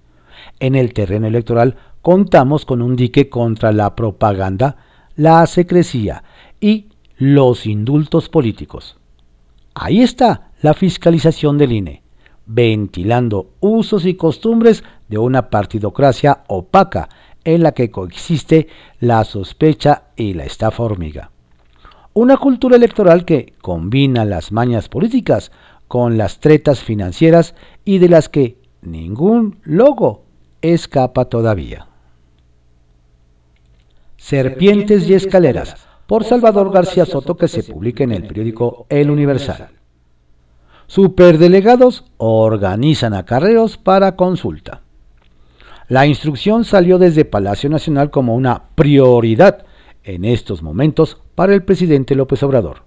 en 0.59 0.75
el 0.75 0.93
terreno 0.93 1.27
electoral 1.27 1.77
contamos 2.01 2.65
con 2.65 2.81
un 2.81 2.95
dique 2.95 3.29
contra 3.29 3.71
la 3.71 3.95
propaganda, 3.95 4.77
la 5.15 5.45
secrecía 5.47 6.23
y 6.59 6.89
los 7.17 7.65
indultos 7.65 8.29
políticos. 8.29 8.97
Ahí 9.73 10.01
está 10.01 10.51
la 10.61 10.73
fiscalización 10.73 11.57
del 11.57 11.71
INE, 11.71 12.03
ventilando 12.45 13.51
usos 13.59 14.05
y 14.05 14.15
costumbres 14.15 14.83
de 15.07 15.17
una 15.17 15.49
partidocracia 15.49 16.43
opaca 16.47 17.09
en 17.43 17.63
la 17.63 17.71
que 17.71 17.89
coexiste 17.89 18.67
la 18.99 19.23
sospecha 19.23 20.03
y 20.15 20.33
la 20.33 20.45
estafa 20.45 20.83
hormiga. 20.83 21.31
Una 22.13 22.37
cultura 22.37 22.75
electoral 22.75 23.23
que 23.23 23.53
combina 23.61 24.25
las 24.25 24.51
mañas 24.51 24.89
políticas 24.89 25.51
con 25.87 26.17
las 26.17 26.39
tretas 26.39 26.81
financieras 26.81 27.55
y 27.85 27.99
de 27.99 28.09
las 28.09 28.29
que 28.29 28.57
ningún 28.81 29.59
logo 29.63 30.25
escapa 30.61 31.25
todavía. 31.25 31.87
Serpientes 34.17 35.09
y 35.09 35.13
escaleras, 35.13 35.87
por 36.11 36.25
Salvador 36.25 36.73
García 36.73 37.05
Soto, 37.05 37.37
que 37.37 37.47
se 37.47 37.63
publica 37.63 38.03
en 38.03 38.11
el 38.11 38.27
periódico 38.27 38.85
El 38.89 39.09
Universal. 39.09 39.69
Superdelegados 40.85 42.03
organizan 42.17 43.13
acarreos 43.13 43.77
para 43.77 44.17
consulta. 44.17 44.81
La 45.87 46.05
instrucción 46.05 46.65
salió 46.65 46.97
desde 46.97 47.23
Palacio 47.23 47.69
Nacional 47.69 48.11
como 48.11 48.35
una 48.35 48.63
prioridad 48.75 49.63
en 50.03 50.25
estos 50.25 50.61
momentos 50.61 51.17
para 51.33 51.53
el 51.53 51.63
presidente 51.63 52.13
López 52.13 52.43
Obrador. 52.43 52.83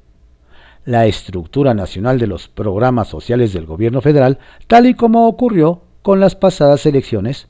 La 0.85 1.07
estructura 1.07 1.73
nacional 1.73 2.19
de 2.19 2.27
los 2.27 2.49
programas 2.49 3.09
sociales 3.09 3.55
del 3.55 3.65
gobierno 3.65 4.03
federal, 4.03 4.39
tal 4.67 4.85
y 4.85 4.93
como 4.93 5.29
ocurrió 5.29 5.81
con 6.03 6.21
las 6.21 6.37
pasadas 6.37 6.85
elecciones, 6.85 7.49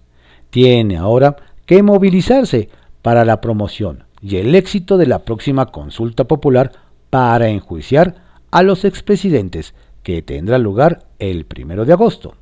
tiene 0.51 0.99
ahora 0.99 1.35
que 1.67 1.83
movilizarse 1.83 2.69
para 3.03 3.25
la 3.25 3.41
promoción 3.41 4.04
y 4.25 4.39
el 4.39 4.55
éxito 4.55 4.97
de 4.97 5.07
la 5.07 5.19
próxima 5.19 5.67
consulta 5.67 6.25
popular 6.25 6.73
para 7.11 7.51
enjuiciar 7.51 8.15
a 8.51 8.63
los 8.63 8.87
expresidentes 8.87 9.75
que 10.03 10.23
tendrá 10.23 10.57
lugar 10.57 11.05
el 11.19 11.45
primero 11.45 11.85
de 11.85 11.93
agosto. 11.93 12.35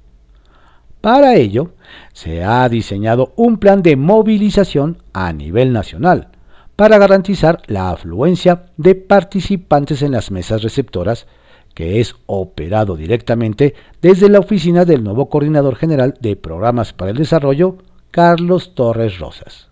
Para 1.00 1.34
ello, 1.34 1.72
se 2.12 2.44
ha 2.44 2.68
diseñado 2.68 3.32
un 3.34 3.58
plan 3.58 3.82
de 3.82 3.96
movilización 3.96 5.02
a 5.12 5.32
nivel 5.32 5.72
nacional 5.72 6.28
para 6.76 6.98
garantizar 6.98 7.62
la 7.66 7.90
afluencia 7.90 8.66
de 8.76 8.94
participantes 8.94 10.02
en 10.02 10.12
las 10.12 10.30
mesas 10.30 10.62
receptoras, 10.62 11.26
que 11.74 11.98
es 11.98 12.14
operado 12.26 12.94
directamente 12.94 13.74
desde 14.00 14.28
la 14.28 14.38
oficina 14.38 14.84
del 14.84 15.02
nuevo 15.02 15.28
Coordinador 15.28 15.74
General 15.74 16.14
de 16.20 16.36
Programas 16.36 16.92
para 16.92 17.10
el 17.10 17.16
Desarrollo, 17.16 17.78
Carlos 18.12 18.76
Torres 18.76 19.18
Rosas. 19.18 19.71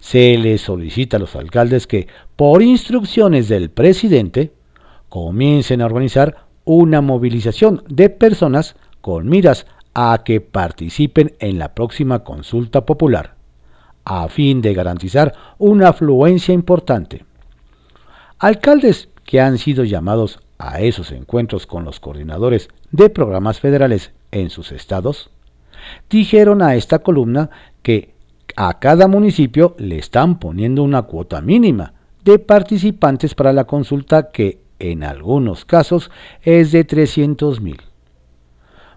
Se 0.00 0.36
le 0.38 0.58
solicita 0.58 1.16
a 1.16 1.20
los 1.20 1.36
alcaldes 1.36 1.86
que, 1.86 2.08
por 2.36 2.62
instrucciones 2.62 3.48
del 3.48 3.70
presidente, 3.70 4.52
comiencen 5.08 5.82
a 5.82 5.86
organizar 5.86 6.46
una 6.64 7.00
movilización 7.00 7.82
de 7.88 8.10
personas 8.10 8.76
con 9.00 9.28
miras 9.28 9.66
a 9.94 10.22
que 10.24 10.40
participen 10.40 11.34
en 11.38 11.58
la 11.58 11.74
próxima 11.74 12.20
consulta 12.20 12.86
popular, 12.86 13.34
a 14.04 14.28
fin 14.28 14.62
de 14.62 14.74
garantizar 14.74 15.34
una 15.58 15.88
afluencia 15.88 16.54
importante. 16.54 17.24
Alcaldes 18.38 19.08
que 19.24 19.40
han 19.40 19.58
sido 19.58 19.84
llamados 19.84 20.40
a 20.58 20.80
esos 20.80 21.12
encuentros 21.12 21.66
con 21.66 21.84
los 21.84 22.00
coordinadores 22.00 22.68
de 22.90 23.10
programas 23.10 23.60
federales 23.60 24.12
en 24.30 24.50
sus 24.50 24.72
estados, 24.72 25.30
dijeron 26.08 26.62
a 26.62 26.74
esta 26.74 27.00
columna 27.00 27.50
que 27.82 28.14
a 28.56 28.78
cada 28.78 29.08
municipio 29.08 29.74
le 29.78 29.98
están 29.98 30.38
poniendo 30.38 30.82
una 30.82 31.02
cuota 31.02 31.40
mínima 31.40 31.94
de 32.24 32.38
participantes 32.38 33.34
para 33.34 33.52
la 33.52 33.64
consulta 33.64 34.30
que 34.30 34.60
en 34.78 35.04
algunos 35.04 35.64
casos 35.64 36.10
es 36.42 36.72
de 36.72 36.84
300 36.84 37.60
mil. 37.60 37.80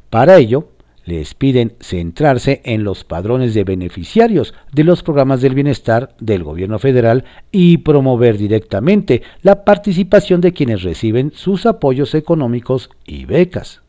Para 0.10 0.38
ello, 0.38 0.70
les 1.06 1.34
piden 1.34 1.76
centrarse 1.82 2.62
en 2.64 2.84
los 2.84 3.04
padrones 3.04 3.54
de 3.54 3.64
beneficiarios 3.64 4.54
de 4.72 4.84
los 4.84 5.04
programas 5.04 5.42
del 5.42 5.54
bienestar 5.54 6.16
del 6.20 6.44
gobierno 6.44 6.80
federal 6.80 7.26
y 7.52 7.80
promover 7.80 8.38
directamente 8.38 9.22
la 9.42 9.66
participación 9.66 10.40
de 10.40 10.54
quienes 10.54 10.84
reciben 10.84 11.32
sus 11.36 11.66
apoyos 11.66 12.16
económicos 12.16 12.90
y 13.06 13.26
becas. 13.26 13.82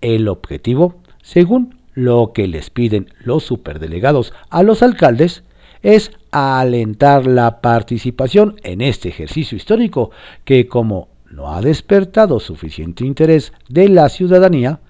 El 0.00 0.28
objetivo, 0.28 0.96
según 1.22 1.77
lo 1.98 2.32
que 2.32 2.46
les 2.46 2.70
piden 2.70 3.12
los 3.24 3.42
superdelegados 3.42 4.32
a 4.50 4.62
los 4.62 4.84
alcaldes, 4.84 5.42
es 5.82 6.12
alentar 6.30 7.26
la 7.26 7.60
participación 7.60 8.56
en 8.62 8.80
este 8.80 9.08
ejercicio 9.08 9.56
histórico 9.56 10.12
que 10.44 10.68
como 10.68 11.08
no 11.30 11.52
ha 11.52 11.60
despertado 11.60 12.38
suficiente 12.38 13.04
interés 13.04 13.52
de 13.68 13.88
la 13.88 14.08
ciudadanía, 14.08 14.80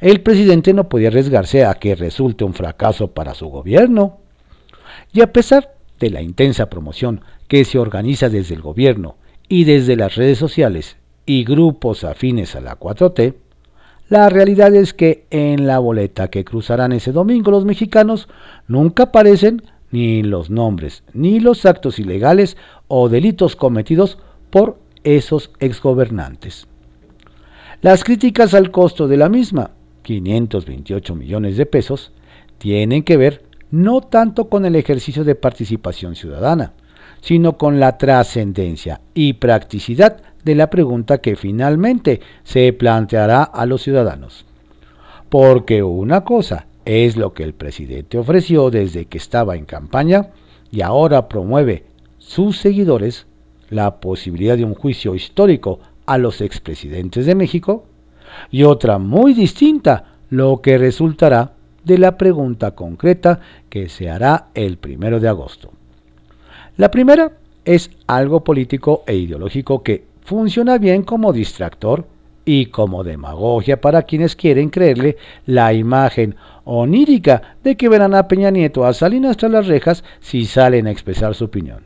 el 0.00 0.20
presidente 0.20 0.74
no 0.74 0.88
podía 0.88 1.08
arriesgarse 1.08 1.64
a 1.64 1.74
que 1.74 1.94
resulte 1.94 2.44
un 2.44 2.54
fracaso 2.54 3.08
para 3.08 3.34
su 3.34 3.48
gobierno. 3.48 4.18
Y 5.12 5.22
a 5.22 5.32
pesar 5.32 5.74
de 5.98 6.10
la 6.10 6.20
intensa 6.20 6.68
promoción 6.68 7.22
que 7.48 7.64
se 7.64 7.78
organiza 7.78 8.28
desde 8.28 8.54
el 8.54 8.60
gobierno 8.60 9.16
y 9.48 9.64
desde 9.64 9.96
las 9.96 10.16
redes 10.16 10.38
sociales 10.38 10.96
y 11.24 11.44
grupos 11.44 12.04
afines 12.04 12.54
a 12.54 12.60
la 12.60 12.78
4T, 12.78 13.34
la 14.08 14.28
realidad 14.28 14.74
es 14.74 14.94
que 14.94 15.26
en 15.30 15.66
la 15.66 15.78
boleta 15.78 16.28
que 16.28 16.44
cruzarán 16.44 16.92
ese 16.92 17.12
domingo 17.12 17.50
los 17.50 17.64
mexicanos 17.64 18.28
nunca 18.66 19.04
aparecen 19.04 19.62
ni 19.90 20.22
los 20.22 20.50
nombres, 20.50 21.02
ni 21.14 21.40
los 21.40 21.66
actos 21.66 21.98
ilegales 21.98 22.56
o 22.88 23.08
delitos 23.08 23.56
cometidos 23.56 24.18
por 24.50 24.78
esos 25.04 25.50
exgobernantes. 25.60 26.66
Las 27.80 28.04
críticas 28.04 28.54
al 28.54 28.70
costo 28.70 29.08
de 29.08 29.16
la 29.16 29.28
misma 29.28 29.70
528 30.08 31.14
millones 31.14 31.58
de 31.58 31.66
pesos, 31.66 32.12
tienen 32.56 33.02
que 33.02 33.18
ver 33.18 33.44
no 33.70 34.00
tanto 34.00 34.48
con 34.48 34.64
el 34.64 34.74
ejercicio 34.74 35.22
de 35.22 35.34
participación 35.34 36.16
ciudadana, 36.16 36.72
sino 37.20 37.58
con 37.58 37.80
la 37.80 37.98
trascendencia 37.98 39.00
y 39.14 39.34
practicidad 39.34 40.18
de 40.44 40.54
la 40.54 40.70
pregunta 40.70 41.18
que 41.18 41.36
finalmente 41.36 42.20
se 42.44 42.72
planteará 42.72 43.42
a 43.42 43.66
los 43.66 43.82
ciudadanos. 43.82 44.46
Porque 45.28 45.82
una 45.82 46.22
cosa 46.24 46.66
es 46.84 47.16
lo 47.16 47.34
que 47.34 47.42
el 47.42 47.54
presidente 47.54 48.16
ofreció 48.18 48.70
desde 48.70 49.04
que 49.06 49.18
estaba 49.18 49.56
en 49.56 49.66
campaña 49.66 50.30
y 50.70 50.80
ahora 50.80 51.28
promueve 51.28 51.84
sus 52.18 52.58
seguidores 52.58 53.26
la 53.70 54.00
posibilidad 54.00 54.56
de 54.56 54.64
un 54.64 54.74
juicio 54.74 55.14
histórico 55.14 55.80
a 56.06 56.16
los 56.18 56.40
expresidentes 56.40 57.26
de 57.26 57.34
México, 57.34 57.84
y 58.50 58.62
otra 58.62 58.98
muy 58.98 59.34
distinta, 59.34 60.16
lo 60.30 60.60
que 60.62 60.78
resultará 60.78 61.52
de 61.84 61.98
la 61.98 62.16
pregunta 62.16 62.72
concreta 62.72 63.40
que 63.68 63.88
se 63.88 64.10
hará 64.10 64.48
el 64.54 64.78
primero 64.78 65.20
de 65.20 65.28
agosto. 65.28 65.70
La 66.78 66.92
primera 66.92 67.32
es 67.64 67.90
algo 68.06 68.44
político 68.44 69.02
e 69.04 69.16
ideológico 69.16 69.82
que 69.82 70.04
funciona 70.22 70.78
bien 70.78 71.02
como 71.02 71.32
distractor 71.32 72.06
y 72.44 72.66
como 72.66 73.02
demagogia 73.02 73.80
para 73.80 74.02
quienes 74.02 74.36
quieren 74.36 74.70
creerle 74.70 75.16
la 75.44 75.72
imagen 75.72 76.36
onírica 76.62 77.56
de 77.64 77.76
que 77.76 77.88
verán 77.88 78.14
a 78.14 78.28
Peña 78.28 78.52
Nieto 78.52 78.86
a 78.86 78.94
Salinas 78.94 79.36
tras 79.36 79.50
las 79.50 79.66
rejas 79.66 80.04
si 80.20 80.44
salen 80.44 80.86
a 80.86 80.92
expresar 80.92 81.34
su 81.34 81.46
opinión. 81.46 81.82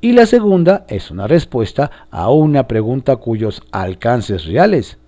Y 0.00 0.10
la 0.10 0.26
segunda 0.26 0.86
es 0.88 1.12
una 1.12 1.28
respuesta 1.28 1.92
a 2.10 2.28
una 2.32 2.66
pregunta 2.66 3.14
cuyos 3.14 3.62
alcances 3.70 4.44
reales 4.44 4.98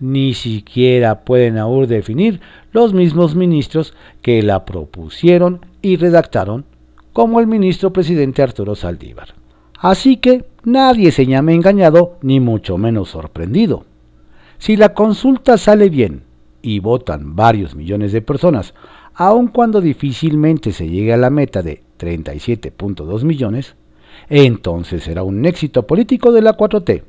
ni 0.00 0.32
siquiera 0.32 1.20
pueden 1.20 1.58
aún 1.58 1.88
definir 1.88 2.40
los 2.72 2.94
mismos 2.94 3.34
ministros 3.36 3.92
que 4.22 4.42
la 4.42 4.64
propusieron 4.64 5.60
y 5.82 5.96
redactaron, 5.96 6.64
como 7.12 7.40
el 7.40 7.46
ministro 7.46 7.92
presidente 7.92 8.42
Arturo 8.42 8.74
Saldívar. 8.74 9.34
Así 9.78 10.16
que 10.16 10.44
nadie 10.64 11.10
se 11.12 11.26
llame 11.26 11.54
engañado 11.54 12.16
ni 12.22 12.40
mucho 12.40 12.78
menos 12.78 13.10
sorprendido. 13.10 13.84
Si 14.58 14.76
la 14.76 14.94
consulta 14.94 15.58
sale 15.58 15.90
bien 15.90 16.22
y 16.62 16.78
votan 16.78 17.34
varios 17.34 17.74
millones 17.74 18.12
de 18.12 18.22
personas, 18.22 18.74
aun 19.14 19.48
cuando 19.48 19.80
difícilmente 19.80 20.72
se 20.72 20.88
llegue 20.88 21.12
a 21.12 21.16
la 21.16 21.30
meta 21.30 21.62
de 21.62 21.82
37.2 21.98 23.24
millones, 23.24 23.74
entonces 24.28 25.02
será 25.02 25.22
un 25.22 25.44
éxito 25.44 25.86
político 25.86 26.32
de 26.32 26.42
la 26.42 26.56
4T. 26.56 27.02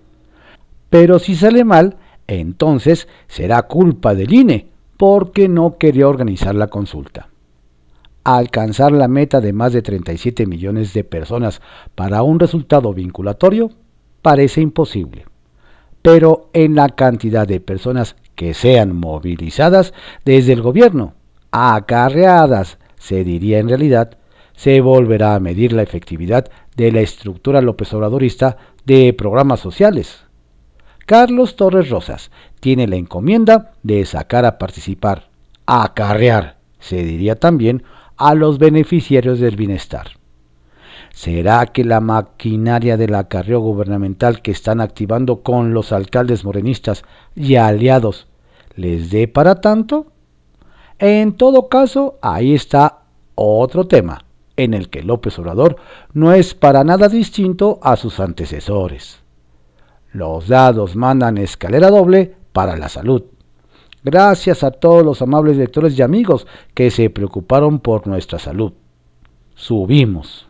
Pero 0.90 1.20
si 1.20 1.36
sale 1.36 1.64
mal, 1.64 1.98
entonces 2.28 3.08
será 3.28 3.64
culpa 3.64 4.16
del 4.16 4.34
INE 4.34 4.68
porque 4.98 5.48
no 5.48 5.78
quería 5.78 6.08
organizar 6.08 6.56
la 6.56 6.68
consulta. 6.68 7.30
Alcanzar 8.24 8.92
la 8.92 9.08
meta 9.08 9.42
de 9.42 9.54
más 9.54 9.74
de 9.74 9.82
37 9.82 10.46
millones 10.46 10.94
de 10.94 11.04
personas. 11.04 11.62
Para 11.96 12.24
un 12.24 12.40
resultado 12.40 12.94
vinculatorio 12.94 13.72
parece 14.22 14.62
imposible, 14.62 15.26
pero 16.02 16.50
en 16.54 16.76
la 16.76 16.90
cantidad 16.90 17.48
de 17.48 17.60
personas 17.60 18.16
que 18.36 18.54
sean 18.54 18.96
movilizadas 18.96 19.94
desde 20.24 20.54
el 20.54 20.62
gobierno, 20.62 21.14
acarreadas, 21.52 22.78
se 22.98 23.24
diría 23.24 23.60
en 23.60 23.68
realidad, 23.68 24.18
se 24.56 24.80
volverá 24.80 25.36
a 25.36 25.40
medir 25.40 25.74
la 25.74 25.84
efectividad 25.84 26.50
de 26.78 26.92
la 26.92 27.02
estructura 27.02 27.62
López 27.62 27.94
Obradorista 27.94 28.58
de 28.86 29.14
programas 29.14 29.60
sociales, 29.60 30.24
Carlos 31.06 31.58
Torres 31.58 31.90
Rosas 31.90 32.32
tiene 32.62 32.88
la 32.88 32.96
encomienda 32.96 33.74
de 33.84 34.06
sacar 34.06 34.46
a 34.46 34.58
participar, 34.58 35.30
acarrear, 35.66 36.58
se 36.80 37.04
diría 37.04 37.36
también, 37.36 37.84
a 38.18 38.34
los 38.36 38.58
beneficiarios 38.58 39.40
del 39.40 39.56
bienestar. 39.56 40.12
¿Será 41.14 41.68
que 41.68 41.84
la 41.84 42.00
maquinaria 42.00 42.98
del 42.98 43.14
acarreo 43.14 43.60
gubernamental 43.60 44.42
que 44.42 44.52
están 44.52 44.82
activando 44.82 45.44
con 45.44 45.74
los 45.74 45.92
alcaldes 45.92 46.44
morenistas 46.44 47.04
y 47.36 47.56
aliados 47.56 48.28
les 48.76 49.12
dé 49.12 49.28
para 49.28 49.62
tanto? 49.62 50.08
En 50.98 51.34
todo 51.34 51.70
caso, 51.70 52.18
ahí 52.22 52.56
está 52.56 53.04
otro 53.36 53.86
tema, 53.88 54.26
en 54.58 54.74
el 54.74 54.90
que 54.90 55.04
López 55.04 55.38
Obrador 55.38 55.76
no 56.14 56.34
es 56.34 56.54
para 56.56 56.84
nada 56.84 57.10
distinto 57.10 57.80
a 57.84 57.96
sus 57.96 58.20
antecesores. 58.20 59.20
Los 60.12 60.48
dados 60.48 60.96
mandan 60.96 61.38
escalera 61.38 61.90
doble 61.90 62.36
para 62.54 62.78
la 62.78 62.90
salud. 62.90 63.24
Gracias 64.04 64.64
a 64.64 64.72
todos 64.72 65.06
los 65.06 65.22
amables 65.22 65.56
lectores 65.56 65.98
y 65.98 66.02
amigos 66.02 66.46
que 66.74 66.92
se 66.92 67.10
preocuparon 67.10 67.80
por 67.80 68.06
nuestra 68.06 68.38
salud. 68.38 68.74
Subimos. 69.56 70.48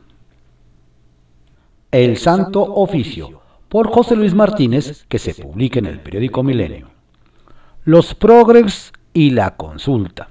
El 1.92 2.18
Santo 2.18 2.64
Oficio, 2.64 3.42
por 3.70 3.90
José 3.90 4.16
Luis 4.16 4.34
Martínez, 4.34 5.06
que 5.08 5.20
se 5.20 5.36
publica 5.36 5.78
en 5.78 5.86
el 5.86 6.00
periódico 6.00 6.42
Milenio. 6.42 6.90
Los 7.86 8.16
progres 8.16 8.92
y 9.14 9.30
la 9.30 9.56
consulta. 9.56 10.30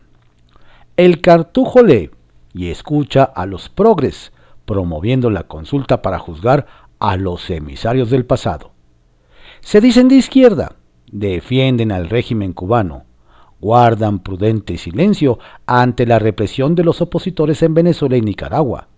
El 0.97 1.21
cartujo 1.21 1.83
lee 1.83 2.11
y 2.53 2.71
escucha 2.71 3.23
a 3.23 3.47
los 3.47 3.69
progres, 3.69 4.33
promoviendo 4.65 5.31
la 5.31 5.45
consulta 5.45 6.03
para 6.03 6.19
juzgar 6.19 6.67
a 6.99 7.17
los 7.17 7.49
emisarios 7.51 8.11
del 8.11 8.27
pasado. 8.27 8.73
Se 9.61 9.81
dicen 9.81 10.09
de 10.09 10.17
izquierda, 10.17 10.75
defienden 11.11 11.93
al 11.93 12.09
régimen 12.09 12.53
cubano, 12.53 13.05
guardan 13.63 14.19
prudente 14.19 14.77
silencio 14.77 15.39
ante 15.67 16.05
la 16.05 16.19
represión 16.19 16.75
de 16.75 16.85
los 16.85 17.01
opositores 17.01 17.63
en 17.63 17.73
Venezuela 17.73 18.17
y 18.17 18.21
Nicaragua, 18.21 18.89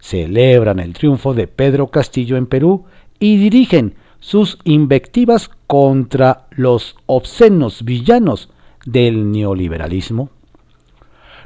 celebran 0.00 0.78
el 0.78 0.92
triunfo 0.92 1.34
de 1.34 1.48
Pedro 1.48 1.88
Castillo 1.88 2.36
en 2.36 2.46
Perú 2.46 2.84
y 3.18 3.38
dirigen 3.38 3.94
sus 4.20 4.58
invectivas 4.64 5.50
contra 5.66 6.46
los 6.50 6.94
obscenos 7.06 7.84
villanos 7.84 8.50
del 8.84 9.32
neoliberalismo. 9.32 10.28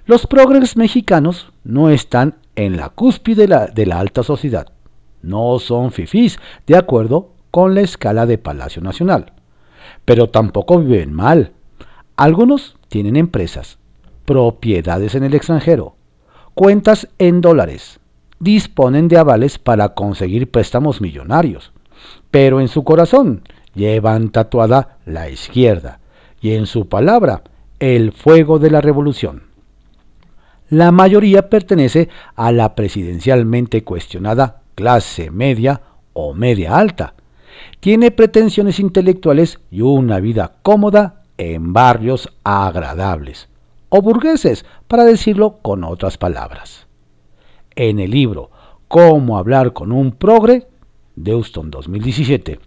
Los 0.04 0.26
progres 0.26 0.76
mexicanos 0.76 1.52
no 1.64 1.88
están 1.88 2.34
en 2.56 2.76
la 2.76 2.90
cúspide 2.90 3.42
de 3.42 3.48
la, 3.48 3.66
de 3.66 3.86
la 3.86 4.00
alta 4.00 4.22
sociedad, 4.22 4.72
no 5.22 5.58
son 5.58 5.92
fifís, 5.92 6.38
de 6.66 6.76
acuerdo 6.76 7.30
con 7.50 7.74
la 7.74 7.82
escala 7.82 8.26
de 8.26 8.38
Palacio 8.38 8.82
Nacional. 8.82 9.32
Pero 10.04 10.30
tampoco 10.30 10.80
viven 10.80 11.12
mal. 11.12 11.52
Algunos 12.16 12.76
tienen 12.88 13.14
empresas, 13.16 13.78
propiedades 14.24 15.14
en 15.14 15.24
el 15.24 15.34
extranjero, 15.34 15.96
cuentas 16.54 17.08
en 17.18 17.42
dólares, 17.42 18.00
disponen 18.40 19.08
de 19.08 19.18
avales 19.18 19.58
para 19.58 19.90
conseguir 19.90 20.50
préstamos 20.50 21.02
millonarios, 21.02 21.72
pero 22.30 22.60
en 22.60 22.68
su 22.68 22.84
corazón 22.84 23.42
llevan 23.74 24.30
tatuada 24.30 24.96
la 25.04 25.28
izquierda 25.28 26.00
y 26.40 26.52
en 26.52 26.64
su 26.64 26.88
palabra 26.88 27.42
el 27.80 28.12
fuego 28.12 28.58
de 28.58 28.70
la 28.70 28.80
revolución. 28.80 29.42
la 30.70 30.90
mayoría 30.92 31.50
pertenece 31.50 32.08
a 32.34 32.50
la 32.50 32.74
presidencialmente 32.74 33.84
cuestionada 33.84 34.62
clase 34.74 35.30
media 35.30 35.82
o 36.14 36.32
media 36.32 36.78
alta. 36.78 37.14
Tiene 37.78 38.10
pretensiones 38.10 38.80
intelectuales 38.80 39.60
y 39.70 39.82
una 39.82 40.18
vida 40.18 40.54
cómoda 40.62 41.15
en 41.38 41.72
barrios 41.72 42.32
agradables, 42.44 43.48
o 43.88 44.02
burgueses, 44.02 44.64
para 44.88 45.04
decirlo 45.04 45.58
con 45.62 45.84
otras 45.84 46.18
palabras. 46.18 46.86
En 47.74 47.98
el 47.98 48.10
libro 48.10 48.50
Cómo 48.88 49.38
hablar 49.38 49.72
con 49.72 49.92
un 49.92 50.12
progre, 50.12 50.68
de 51.16 51.32
Houston 51.32 51.70
2017, 51.70 52.60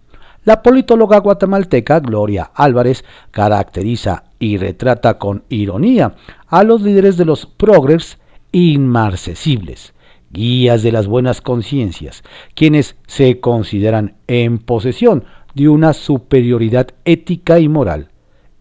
la 0.44 0.62
politóloga 0.62 1.18
guatemalteca 1.18 2.00
Gloria 2.00 2.50
Álvarez 2.54 3.04
caracteriza 3.30 4.24
y 4.38 4.56
retrata 4.56 5.18
con 5.18 5.44
ironía 5.48 6.14
a 6.46 6.64
los 6.64 6.82
líderes 6.82 7.16
de 7.16 7.24
los 7.24 7.46
progres 7.46 8.18
inmarcesibles, 8.52 9.94
guías 10.30 10.82
de 10.82 10.92
las 10.92 11.06
buenas 11.06 11.40
conciencias, 11.40 12.22
quienes 12.54 12.96
se 13.06 13.40
consideran 13.40 14.16
en 14.26 14.58
posesión 14.58 15.24
de 15.54 15.68
una 15.68 15.92
superioridad 15.92 16.88
ética 17.04 17.58
y 17.58 17.68
moral, 17.68 18.09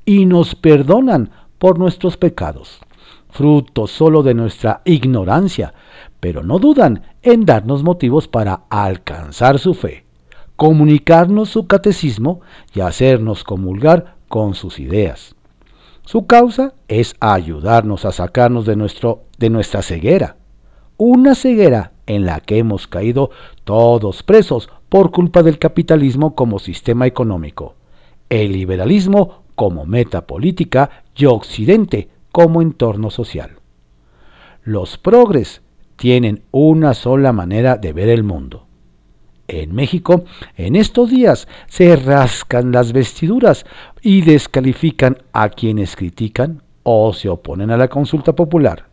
y 0.10 0.26
nos 0.26 0.56
perdonan 0.56 1.30
por 1.58 1.78
nuestros 1.78 2.18
pecados, 2.18 2.80
fruto 3.30 3.86
solo 3.86 4.24
de 4.24 4.34
nuestra 4.34 4.82
ignorancia, 4.86 5.74
pero 6.20 6.42
no 6.42 6.58
dudan 6.58 7.04
en 7.22 7.46
darnos 7.46 7.84
motivos 7.84 8.28
para 8.28 8.64
alcanzar 8.70 9.60
su 9.60 9.74
fe 9.74 10.06
comunicarnos 10.60 11.48
su 11.48 11.68
catecismo 11.68 12.42
y 12.76 12.82
hacernos 12.82 13.46
comulgar 13.46 14.16
con 14.28 14.56
sus 14.56 14.78
ideas. 14.78 15.34
Su 16.04 16.26
causa 16.26 16.74
es 16.90 17.16
ayudarnos 17.22 18.04
a 18.04 18.12
sacarnos 18.12 18.66
de, 18.66 18.76
nuestro, 18.76 19.24
de 19.38 19.50
nuestra 19.50 19.82
ceguera, 19.82 20.36
una 20.98 21.34
ceguera 21.34 21.94
en 22.08 22.26
la 22.26 22.42
que 22.42 22.58
hemos 22.58 22.88
caído 22.88 23.30
todos 23.64 24.22
presos 24.22 24.70
por 24.90 25.12
culpa 25.12 25.44
del 25.44 25.60
capitalismo 25.60 26.36
como 26.36 26.60
sistema 26.60 27.08
económico, 27.08 27.76
el 28.28 28.52
liberalismo 28.52 29.44
como 29.60 29.86
meta 29.86 30.26
política 30.26 30.90
y 31.14 31.26
Occidente 31.26 32.08
como 32.32 32.62
entorno 32.62 33.10
social. 33.10 33.58
Los 34.64 34.98
progres 34.98 35.62
tienen 35.98 36.44
una 36.52 36.94
sola 36.94 37.34
manera 37.34 37.76
de 37.76 37.92
ver 37.92 38.08
el 38.08 38.24
mundo, 38.24 38.68
en 39.50 39.76
México, 39.76 40.24
en 40.56 40.78
estos 40.78 41.10
días 41.10 41.50
se 41.68 41.94
rascan 41.98 42.72
las 42.72 42.94
vestiduras 42.94 43.66
y 44.02 44.22
descalifican 44.22 45.18
a 45.34 45.50
quienes 45.50 45.98
critican 45.98 46.64
o 46.84 47.12
se 47.12 47.28
oponen 47.28 47.70
a 47.70 47.76
la 47.76 47.90
consulta 47.90 48.34
popular. 48.34 48.86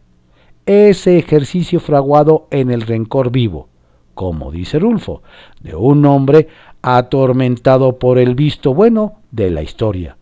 Ese 0.66 1.16
ejercicio 1.16 1.79
fraguado 1.79 2.48
en 2.50 2.72
el 2.72 2.81
rencor 2.81 3.31
vivo, 3.31 3.68
como 4.14 4.50
dice 4.50 4.81
Rulfo, 4.81 5.22
de 5.61 5.76
un 5.76 6.05
hombre 6.07 6.48
atormentado 6.83 8.00
por 8.00 8.18
el 8.18 8.35
visto 8.35 8.74
bueno 8.74 9.20
de 9.31 9.52
la 9.52 9.62
historia, 9.62 10.16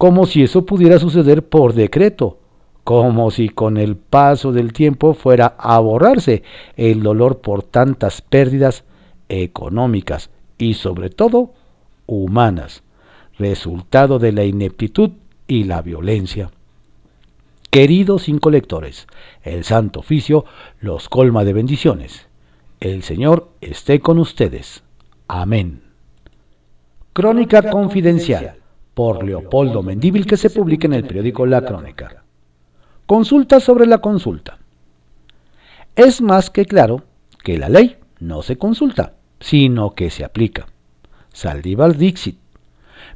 como 0.00 0.24
si 0.24 0.42
eso 0.42 0.64
pudiera 0.64 0.98
suceder 0.98 1.46
por 1.46 1.74
decreto, 1.74 2.38
como 2.84 3.30
si 3.30 3.50
con 3.50 3.76
el 3.76 3.96
paso 3.96 4.50
del 4.50 4.72
tiempo 4.72 5.12
fuera 5.12 5.54
a 5.58 5.78
borrarse 5.78 6.42
el 6.78 7.02
dolor 7.02 7.42
por 7.42 7.64
tantas 7.64 8.22
pérdidas 8.22 8.84
económicas 9.28 10.30
y 10.56 10.72
sobre 10.72 11.10
todo 11.10 11.52
humanas, 12.06 12.82
resultado 13.38 14.18
de 14.18 14.32
la 14.32 14.44
ineptitud 14.44 15.10
y 15.46 15.64
la 15.64 15.82
violencia. 15.82 16.50
Queridos 17.68 18.22
cinco 18.22 18.50
lectores, 18.50 19.06
el 19.42 19.64
Santo 19.64 20.00
Oficio 20.00 20.46
los 20.80 21.10
colma 21.10 21.44
de 21.44 21.52
bendiciones. 21.52 22.26
El 22.80 23.02
Señor 23.02 23.50
esté 23.60 24.00
con 24.00 24.18
ustedes. 24.18 24.82
Amén. 25.28 25.82
Crónica 27.12 27.68
Confidencial 27.70 28.59
por 29.00 29.24
Leopoldo 29.24 29.82
Mendíbil 29.82 30.26
que 30.26 30.36
se 30.36 30.50
publica 30.50 30.86
en 30.86 30.92
el 30.92 31.06
periódico 31.06 31.46
La 31.46 31.62
Crónica. 31.62 32.22
Consulta 33.06 33.58
sobre 33.58 33.86
la 33.86 33.96
consulta. 33.96 34.58
Es 35.96 36.20
más 36.20 36.50
que 36.50 36.66
claro 36.66 37.04
que 37.42 37.56
la 37.56 37.70
ley 37.70 37.96
no 38.18 38.42
se 38.42 38.58
consulta, 38.58 39.14
sino 39.40 39.94
que 39.94 40.10
se 40.10 40.22
aplica. 40.22 40.66
Saldívar 41.32 41.96
Dixit. 41.96 42.38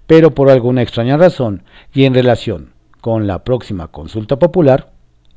Pero 0.07 0.35
por 0.35 0.49
alguna 0.49 0.81
extraña 0.81 1.19
razón 1.19 1.65
y 1.93 2.05
en 2.05 2.15
relación 2.15 2.73
con 3.03 3.27
la 3.27 3.45
próxima 3.45 3.89
consulta 3.89 4.39
popular, 4.39 4.91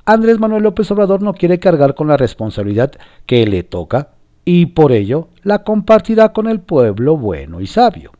Andrés 0.06 0.40
Manuel 0.40 0.64
López 0.64 0.90
Obrador 0.92 1.22
no 1.22 1.34
quiere 1.34 1.60
cargar 1.60 1.94
con 1.94 2.08
la 2.08 2.16
responsabilidad 2.16 2.94
que 3.26 3.46
le 3.48 3.64
toca 3.64 4.12
y 4.46 4.68
por 4.68 4.94
ello 4.94 5.28
la 5.44 5.66
compartirá 5.66 6.32
con 6.32 6.48
el 6.48 6.62
pueblo 6.62 7.18
bueno 7.18 7.60
y 7.60 7.68
sabio. 7.68 8.14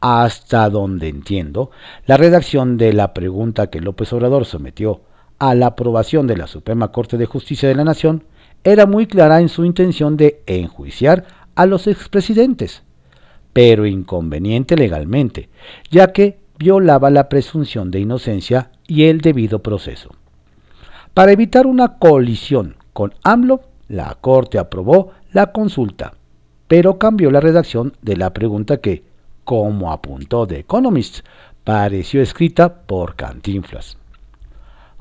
Hasta 0.00 0.68
donde 0.68 1.08
entiendo, 1.08 1.70
la 2.06 2.16
redacción 2.16 2.76
de 2.76 2.92
la 2.92 3.14
pregunta 3.14 3.68
que 3.68 3.80
López 3.80 4.12
Obrador 4.12 4.44
sometió 4.44 5.00
a 5.38 5.54
la 5.54 5.68
aprobación 5.68 6.26
de 6.26 6.36
la 6.36 6.46
Suprema 6.46 6.92
Corte 6.92 7.16
de 7.16 7.26
Justicia 7.26 7.68
de 7.68 7.74
la 7.74 7.84
Nación 7.84 8.24
era 8.64 8.86
muy 8.86 9.06
clara 9.06 9.40
en 9.40 9.48
su 9.48 9.64
intención 9.64 10.16
de 10.16 10.42
enjuiciar 10.46 11.24
a 11.54 11.66
los 11.66 11.86
expresidentes, 11.86 12.82
pero 13.52 13.86
inconveniente 13.86 14.76
legalmente, 14.76 15.48
ya 15.90 16.12
que 16.12 16.38
violaba 16.58 17.10
la 17.10 17.28
presunción 17.28 17.90
de 17.90 18.00
inocencia 18.00 18.70
y 18.86 19.04
el 19.04 19.20
debido 19.20 19.62
proceso. 19.62 20.10
Para 21.14 21.32
evitar 21.32 21.66
una 21.66 21.98
colisión 21.98 22.76
con 22.92 23.14
AMLO, 23.22 23.62
la 23.88 24.16
Corte 24.20 24.58
aprobó 24.58 25.12
la 25.32 25.52
consulta, 25.52 26.14
pero 26.68 26.98
cambió 26.98 27.30
la 27.30 27.40
redacción 27.40 27.94
de 28.02 28.16
la 28.16 28.32
pregunta 28.32 28.78
que, 28.78 29.04
como 29.46 29.92
apuntó 29.92 30.44
The 30.44 30.58
Economist, 30.58 31.20
pareció 31.62 32.20
escrita 32.20 32.80
por 32.80 33.14
Cantinflas. 33.14 33.96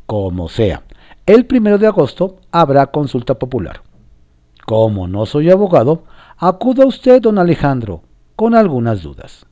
Como 0.06 0.50
sea, 0.50 0.84
el 1.26 1.48
primero 1.48 1.80
de 1.80 1.88
agosto 1.88 2.38
habrá 2.52 2.86
consulta 2.86 3.40
popular. 3.40 3.82
Como 4.68 5.08
no 5.08 5.26
soy 5.26 5.50
abogado, 5.50 6.04
acuda 6.38 6.86
usted, 6.86 7.24
don 7.24 7.40
Alejandro, 7.40 8.04
con 8.36 8.54
algunas 8.54 9.02
dudas. 9.02 9.48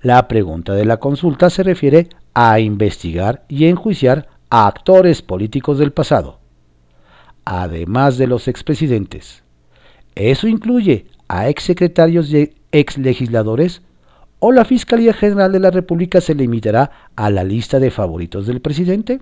La 0.00 0.28
pregunta 0.28 0.74
de 0.74 0.84
la 0.84 0.98
consulta 0.98 1.50
se 1.50 1.64
refiere 1.64 2.08
a 2.34 2.60
investigar 2.60 3.44
y 3.48 3.66
enjuiciar 3.66 4.28
a 4.48 4.68
actores 4.68 5.22
políticos 5.22 5.78
del 5.78 5.92
pasado, 5.92 6.38
además 7.44 8.16
de 8.16 8.28
los 8.28 8.46
expresidentes. 8.46 9.42
Eso 10.14 10.46
incluye 10.46 11.08
a 11.26 11.48
exsecretarios 11.48 12.32
y 12.32 12.54
exlegisladores 12.70 13.82
o 14.38 14.52
la 14.52 14.64
Fiscalía 14.64 15.12
General 15.12 15.50
de 15.52 15.60
la 15.60 15.70
República 15.70 16.20
se 16.20 16.34
limitará 16.34 16.90
a 17.16 17.30
la 17.30 17.44
lista 17.44 17.80
de 17.80 17.90
favoritos 17.90 18.46
del 18.46 18.60
presidente? 18.60 19.20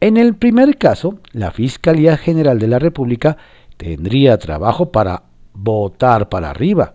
En 0.00 0.16
el 0.16 0.34
primer 0.34 0.78
caso, 0.78 1.18
la 1.32 1.50
Fiscalía 1.50 2.16
General 2.16 2.58
de 2.58 2.68
la 2.68 2.78
República 2.78 3.36
tendría 3.76 4.38
trabajo 4.38 4.90
para 4.90 5.24
votar 5.52 6.28
para 6.28 6.50
arriba. 6.50 6.94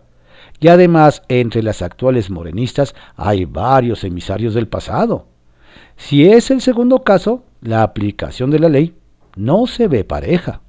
Y 0.59 0.69
además, 0.69 1.21
entre 1.27 1.61
las 1.61 1.81
actuales 1.81 2.29
morenistas 2.29 2.95
hay 3.15 3.45
varios 3.45 4.03
emisarios 4.03 4.53
del 4.53 4.67
pasado. 4.67 5.27
Si 5.97 6.27
es 6.27 6.49
el 6.49 6.61
segundo 6.61 7.03
caso, 7.03 7.43
la 7.61 7.83
aplicación 7.83 8.51
de 8.51 8.59
la 8.59 8.69
ley 8.69 8.95
no 9.35 9.67
se 9.67 9.87
ve 9.87 10.03
pareja. 10.03 10.61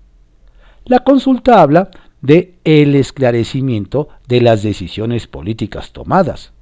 La 0.85 1.01
consulta 1.01 1.63
habla 1.63 1.91
de 2.27 2.59
el 2.65 2.97
esclarecimiento 2.97 4.09
de 4.27 4.41
las 4.41 4.65
decisiones 4.65 5.29
políticas 5.29 5.93
tomadas 5.93 6.53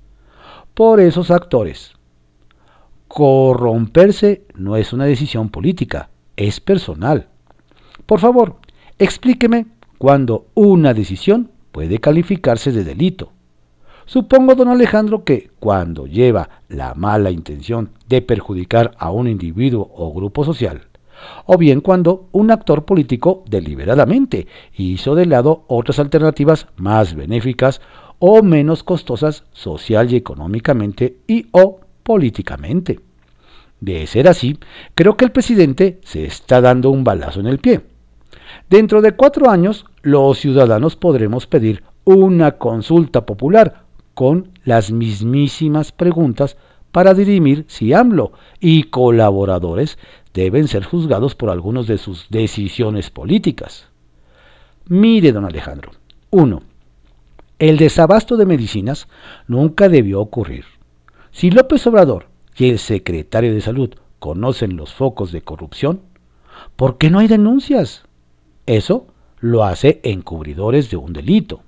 por 0.75 1.01
esos 1.01 1.31
actores. 1.31 1.93
Corromperse 3.09 4.45
no 4.55 4.77
es 4.77 4.93
una 4.93 5.07
decisión 5.07 5.49
política, 5.49 6.11
es 6.37 6.61
personal. 6.61 7.29
Por 8.05 8.21
favor, 8.21 8.57
explíqueme 8.99 9.67
cuando 9.97 10.49
una 10.53 10.93
decisión 10.93 11.51
puede 11.73 11.99
calificarse 11.99 12.71
de 12.71 12.85
delito. 12.85 13.33
Supongo, 14.05 14.55
don 14.55 14.69
Alejandro, 14.69 15.25
que 15.25 15.51
cuando 15.61 16.07
lleva 16.07 16.51
la 16.69 16.93
mala 16.93 17.31
intención 17.31 17.91
de 18.07 18.21
perjudicar 18.21 18.95
a 18.99 19.11
un 19.11 19.29
individuo 19.29 19.91
o 19.97 20.13
grupo 20.13 20.45
social, 20.45 20.89
o 21.47 21.59
bien 21.59 21.81
cuando 21.81 22.29
un 22.33 22.51
actor 22.51 22.85
político 22.85 23.45
deliberadamente 23.49 24.47
hizo 24.77 25.15
de 25.15 25.27
lado 25.27 25.65
otras 25.69 25.99
alternativas 25.99 26.67
más 26.77 27.15
benéficas 27.15 27.81
o 28.19 28.43
menos 28.43 28.83
costosas 28.83 29.45
social 29.53 30.13
y 30.13 30.17
económicamente 30.17 31.19
y 31.27 31.47
o 31.53 31.81
políticamente. 32.03 33.01
De 33.81 34.07
ser 34.07 34.29
así, 34.29 34.59
creo 34.95 35.17
que 35.17 35.25
el 35.25 35.33
presidente 35.33 36.01
se 36.05 36.25
está 36.25 36.61
dando 36.61 36.91
un 36.91 37.05
balazo 37.05 37.41
en 37.41 37.47
el 37.47 37.59
pie. 37.59 37.83
Dentro 38.71 39.03
de 39.03 39.13
cuatro 39.13 39.51
años, 39.51 39.85
los 40.03 40.39
ciudadanos 40.39 40.97
podremos 40.97 41.47
pedir 41.47 41.83
una 42.05 42.53
consulta 42.53 43.27
popular 43.27 43.85
con 44.15 44.51
las 44.65 44.91
mismísimas 44.91 45.93
preguntas 45.93 46.57
para 46.93 47.13
dirimir 47.13 47.65
si 47.69 47.93
AMLO 47.93 48.33
y 48.61 48.85
colaboradores 48.85 49.99
deben 50.35 50.69
ser 50.69 50.85
juzgados 50.85 51.35
por 51.35 51.49
algunos 51.49 51.87
de 51.87 51.97
sus 51.97 52.27
decisiones 52.29 53.11
políticas. 53.11 53.87
Mire, 54.87 55.33
don 55.33 55.45
Alejandro. 55.45 55.93
1. 56.31 56.61
El 57.61 57.79
desabasto 57.79 58.37
de 58.37 58.45
medicinas 58.45 59.09
nunca 59.47 59.89
debió 59.89 60.21
ocurrir. 60.21 60.65
Si 61.31 61.51
López 61.51 61.87
Obrador 61.87 62.27
y 62.57 62.69
el 62.69 62.79
secretario 62.79 63.55
de 63.55 63.61
Salud 63.61 63.95
conocen 64.19 64.77
los 64.77 64.93
focos 64.93 65.31
de 65.33 65.43
corrupción, 65.43 66.01
¿por 66.77 66.99
qué 66.99 67.11
no 67.11 67.21
hay 67.21 67.29
denuncias? 67.29 68.03
Eso 68.67 69.07
lo 69.39 69.65
hace 69.65 70.01
encubridores 70.03 70.91
de 70.91 70.97
un 70.97 71.13
delito. 71.13 71.63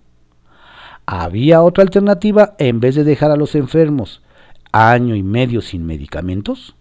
¿Había 1.07 1.63
otra 1.63 1.85
alternativa 1.85 2.57
en 2.59 2.81
vez 2.81 2.97
de 2.97 3.05
dejar 3.05 3.31
a 3.31 3.37
los 3.37 3.55
enfermos 3.55 4.23
año 4.73 5.15
y 5.15 5.23
medio 5.23 5.61
sin 5.61 5.87
medicamentos? 5.87 6.75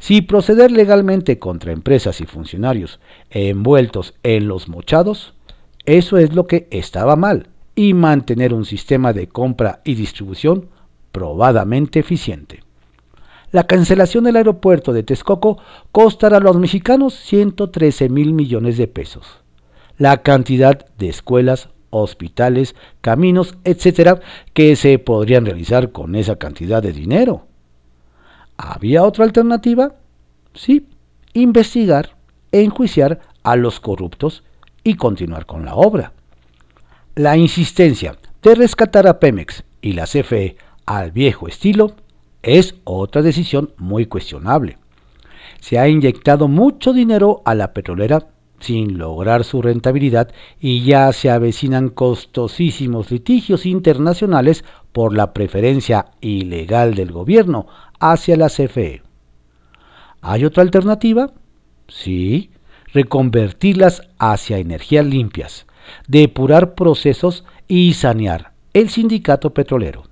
Si 0.00 0.22
proceder 0.22 0.72
legalmente 0.72 1.38
contra 1.38 1.72
empresas 1.72 2.22
y 2.22 2.26
funcionarios 2.26 3.00
envueltos 3.28 4.14
en 4.22 4.48
los 4.48 4.66
mochados, 4.66 5.34
eso 5.84 6.16
es 6.16 6.34
lo 6.34 6.46
que 6.46 6.66
estaba 6.70 7.16
mal, 7.16 7.48
y 7.74 7.92
mantener 7.92 8.54
un 8.54 8.64
sistema 8.64 9.12
de 9.12 9.28
compra 9.28 9.82
y 9.84 9.94
distribución 9.94 10.70
probadamente 11.12 12.00
eficiente. 12.00 12.64
La 13.52 13.64
cancelación 13.64 14.24
del 14.24 14.36
aeropuerto 14.36 14.94
de 14.94 15.02
Texcoco 15.02 15.58
costará 15.92 16.38
a 16.38 16.40
los 16.40 16.56
mexicanos 16.56 17.14
113 17.14 18.08
mil 18.08 18.32
millones 18.32 18.78
de 18.78 18.88
pesos. 18.88 19.26
La 19.98 20.22
cantidad 20.22 20.86
de 20.96 21.10
escuelas, 21.10 21.68
hospitales, 21.90 22.74
caminos, 23.02 23.58
etcétera, 23.64 24.20
que 24.54 24.76
se 24.76 24.98
podrían 24.98 25.44
realizar 25.44 25.92
con 25.92 26.14
esa 26.14 26.36
cantidad 26.36 26.82
de 26.82 26.92
dinero. 26.92 27.49
¿Había 28.62 29.04
otra 29.04 29.24
alternativa? 29.24 29.94
Sí, 30.52 30.86
investigar 31.32 32.14
e 32.52 32.60
enjuiciar 32.60 33.20
a 33.42 33.56
los 33.56 33.80
corruptos 33.80 34.44
y 34.84 34.96
continuar 34.96 35.46
con 35.46 35.64
la 35.64 35.76
obra. 35.76 36.12
La 37.14 37.38
insistencia 37.38 38.18
de 38.42 38.54
rescatar 38.54 39.06
a 39.06 39.18
Pemex 39.18 39.64
y 39.80 39.94
la 39.94 40.04
CFE 40.04 40.58
al 40.84 41.10
viejo 41.10 41.48
estilo 41.48 41.94
es 42.42 42.74
otra 42.84 43.22
decisión 43.22 43.72
muy 43.78 44.04
cuestionable. 44.04 44.76
Se 45.60 45.78
ha 45.78 45.88
inyectado 45.88 46.46
mucho 46.46 46.92
dinero 46.92 47.40
a 47.46 47.54
la 47.54 47.72
petrolera 47.72 48.26
sin 48.58 48.98
lograr 48.98 49.44
su 49.44 49.62
rentabilidad 49.62 50.34
y 50.60 50.84
ya 50.84 51.10
se 51.14 51.30
avecinan 51.30 51.88
costosísimos 51.88 53.10
litigios 53.10 53.64
internacionales 53.64 54.66
por 54.92 55.16
la 55.16 55.32
preferencia 55.32 56.10
ilegal 56.20 56.94
del 56.94 57.10
gobierno 57.10 57.66
hacia 58.00 58.36
la 58.36 58.48
CFE. 58.48 59.02
¿Hay 60.22 60.44
otra 60.44 60.62
alternativa? 60.62 61.30
Sí, 61.88 62.50
reconvertirlas 62.92 64.02
hacia 64.18 64.58
energías 64.58 65.06
limpias, 65.06 65.66
depurar 66.08 66.74
procesos 66.74 67.44
y 67.68 67.94
sanear 67.94 68.52
el 68.72 68.90
sindicato 68.90 69.54
petrolero. 69.54 70.04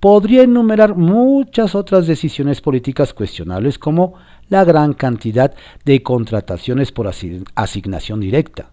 Podría 0.00 0.42
enumerar 0.42 0.96
muchas 0.96 1.74
otras 1.74 2.06
decisiones 2.06 2.60
políticas 2.60 3.14
cuestionables 3.14 3.78
como 3.78 4.14
la 4.48 4.64
gran 4.64 4.92
cantidad 4.92 5.54
de 5.84 6.02
contrataciones 6.02 6.92
por 6.92 7.10
asignación 7.54 8.20
directa, 8.20 8.70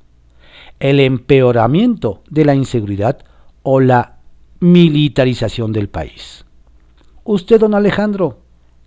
el 0.80 1.00
empeoramiento 1.00 2.22
de 2.30 2.44
la 2.44 2.56
inseguridad 2.56 3.20
o 3.64 3.80
la 3.80 4.18
militarización 4.60 5.72
del 5.72 5.88
país. 5.88 6.46
Usted, 7.24 7.60
don 7.60 7.76
Alejandro, 7.76 8.38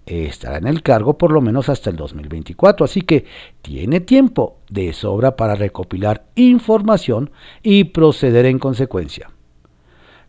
estará 0.07 0.59
en 0.59 0.67
el 0.67 0.83
cargo 0.83 1.17
por 1.17 1.31
lo 1.33 1.41
menos 1.41 1.69
hasta 1.69 1.91
el 1.91 1.97
2024, 1.97 2.85
así 2.85 3.01
que 3.03 3.25
tiene 3.63 4.01
tiempo 4.01 4.57
de 4.69 4.93
sobra 4.93 5.37
para 5.37 5.55
recopilar 5.55 6.25
información 6.35 7.31
y 7.63 7.85
proceder 7.85 8.47
en 8.47 8.59
consecuencia. 8.59 9.31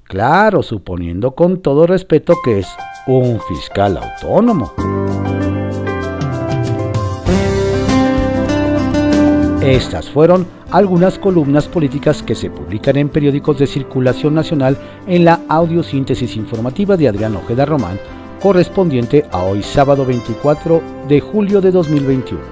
Claro, 0.04 0.62
suponiendo 0.62 1.32
con 1.32 1.62
todo 1.62 1.88
respeto 1.88 2.36
que 2.44 2.60
es 2.60 2.68
un 3.08 3.39
fiscal 3.41 3.98
autónomo. 3.98 4.72
Estas 9.65 10.12
fueron 10.12 10.45
algunas 10.69 11.17
columnas 11.17 11.67
políticas 11.67 12.21
que 12.21 12.36
se 12.36 12.51
publican 12.51 12.97
en 12.97 13.10
periódicos 13.10 13.58
de 13.58 13.65
circulación 13.65 14.36
nacional 14.36 14.78
en 15.08 15.25
la 15.25 15.41
audiosíntesis 15.49 16.36
informativa 16.36 16.95
de 16.95 17.08
Adrián 17.08 17.36
Ojeda 17.36 17.65
Román, 17.65 17.99
correspondiente 18.43 19.25
a 19.32 19.41
hoy 19.41 19.63
sábado 19.63 20.06
24 20.06 20.84
de 21.08 21.19
julio 21.19 21.62
de 21.62 21.71
2021. 21.71 22.43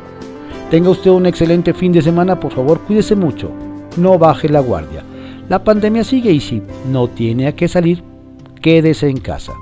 Tenga 0.72 0.90
usted 0.90 1.12
un 1.12 1.28
excelente 1.28 1.76
fin 1.76 1.92
de 1.92 2.02
semana, 2.02 2.40
por 2.40 2.52
favor 2.52 2.80
cuídese 2.80 3.16
mucho, 3.16 3.52
no 3.96 4.18
baje 4.18 4.50
la 4.50 4.62
guardia. 4.62 5.04
La 5.50 5.64
pandemia 5.64 6.04
sigue 6.04 6.32
y 6.32 6.40
si 6.40 6.64
no 6.90 7.08
tiene 7.10 7.46
a 7.46 7.56
qué 7.56 7.68
salir, 7.68 8.04
quédese 8.60 9.08
en 9.08 9.18
casa. 9.18 9.54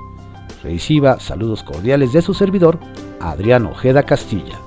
Reciba 0.62 1.20
saludos 1.20 1.62
cordiales 1.62 2.14
de 2.14 2.22
su 2.22 2.32
servidor, 2.32 2.78
Adrián 3.20 3.66
Ojeda 3.66 4.04
Castilla. 4.04 4.58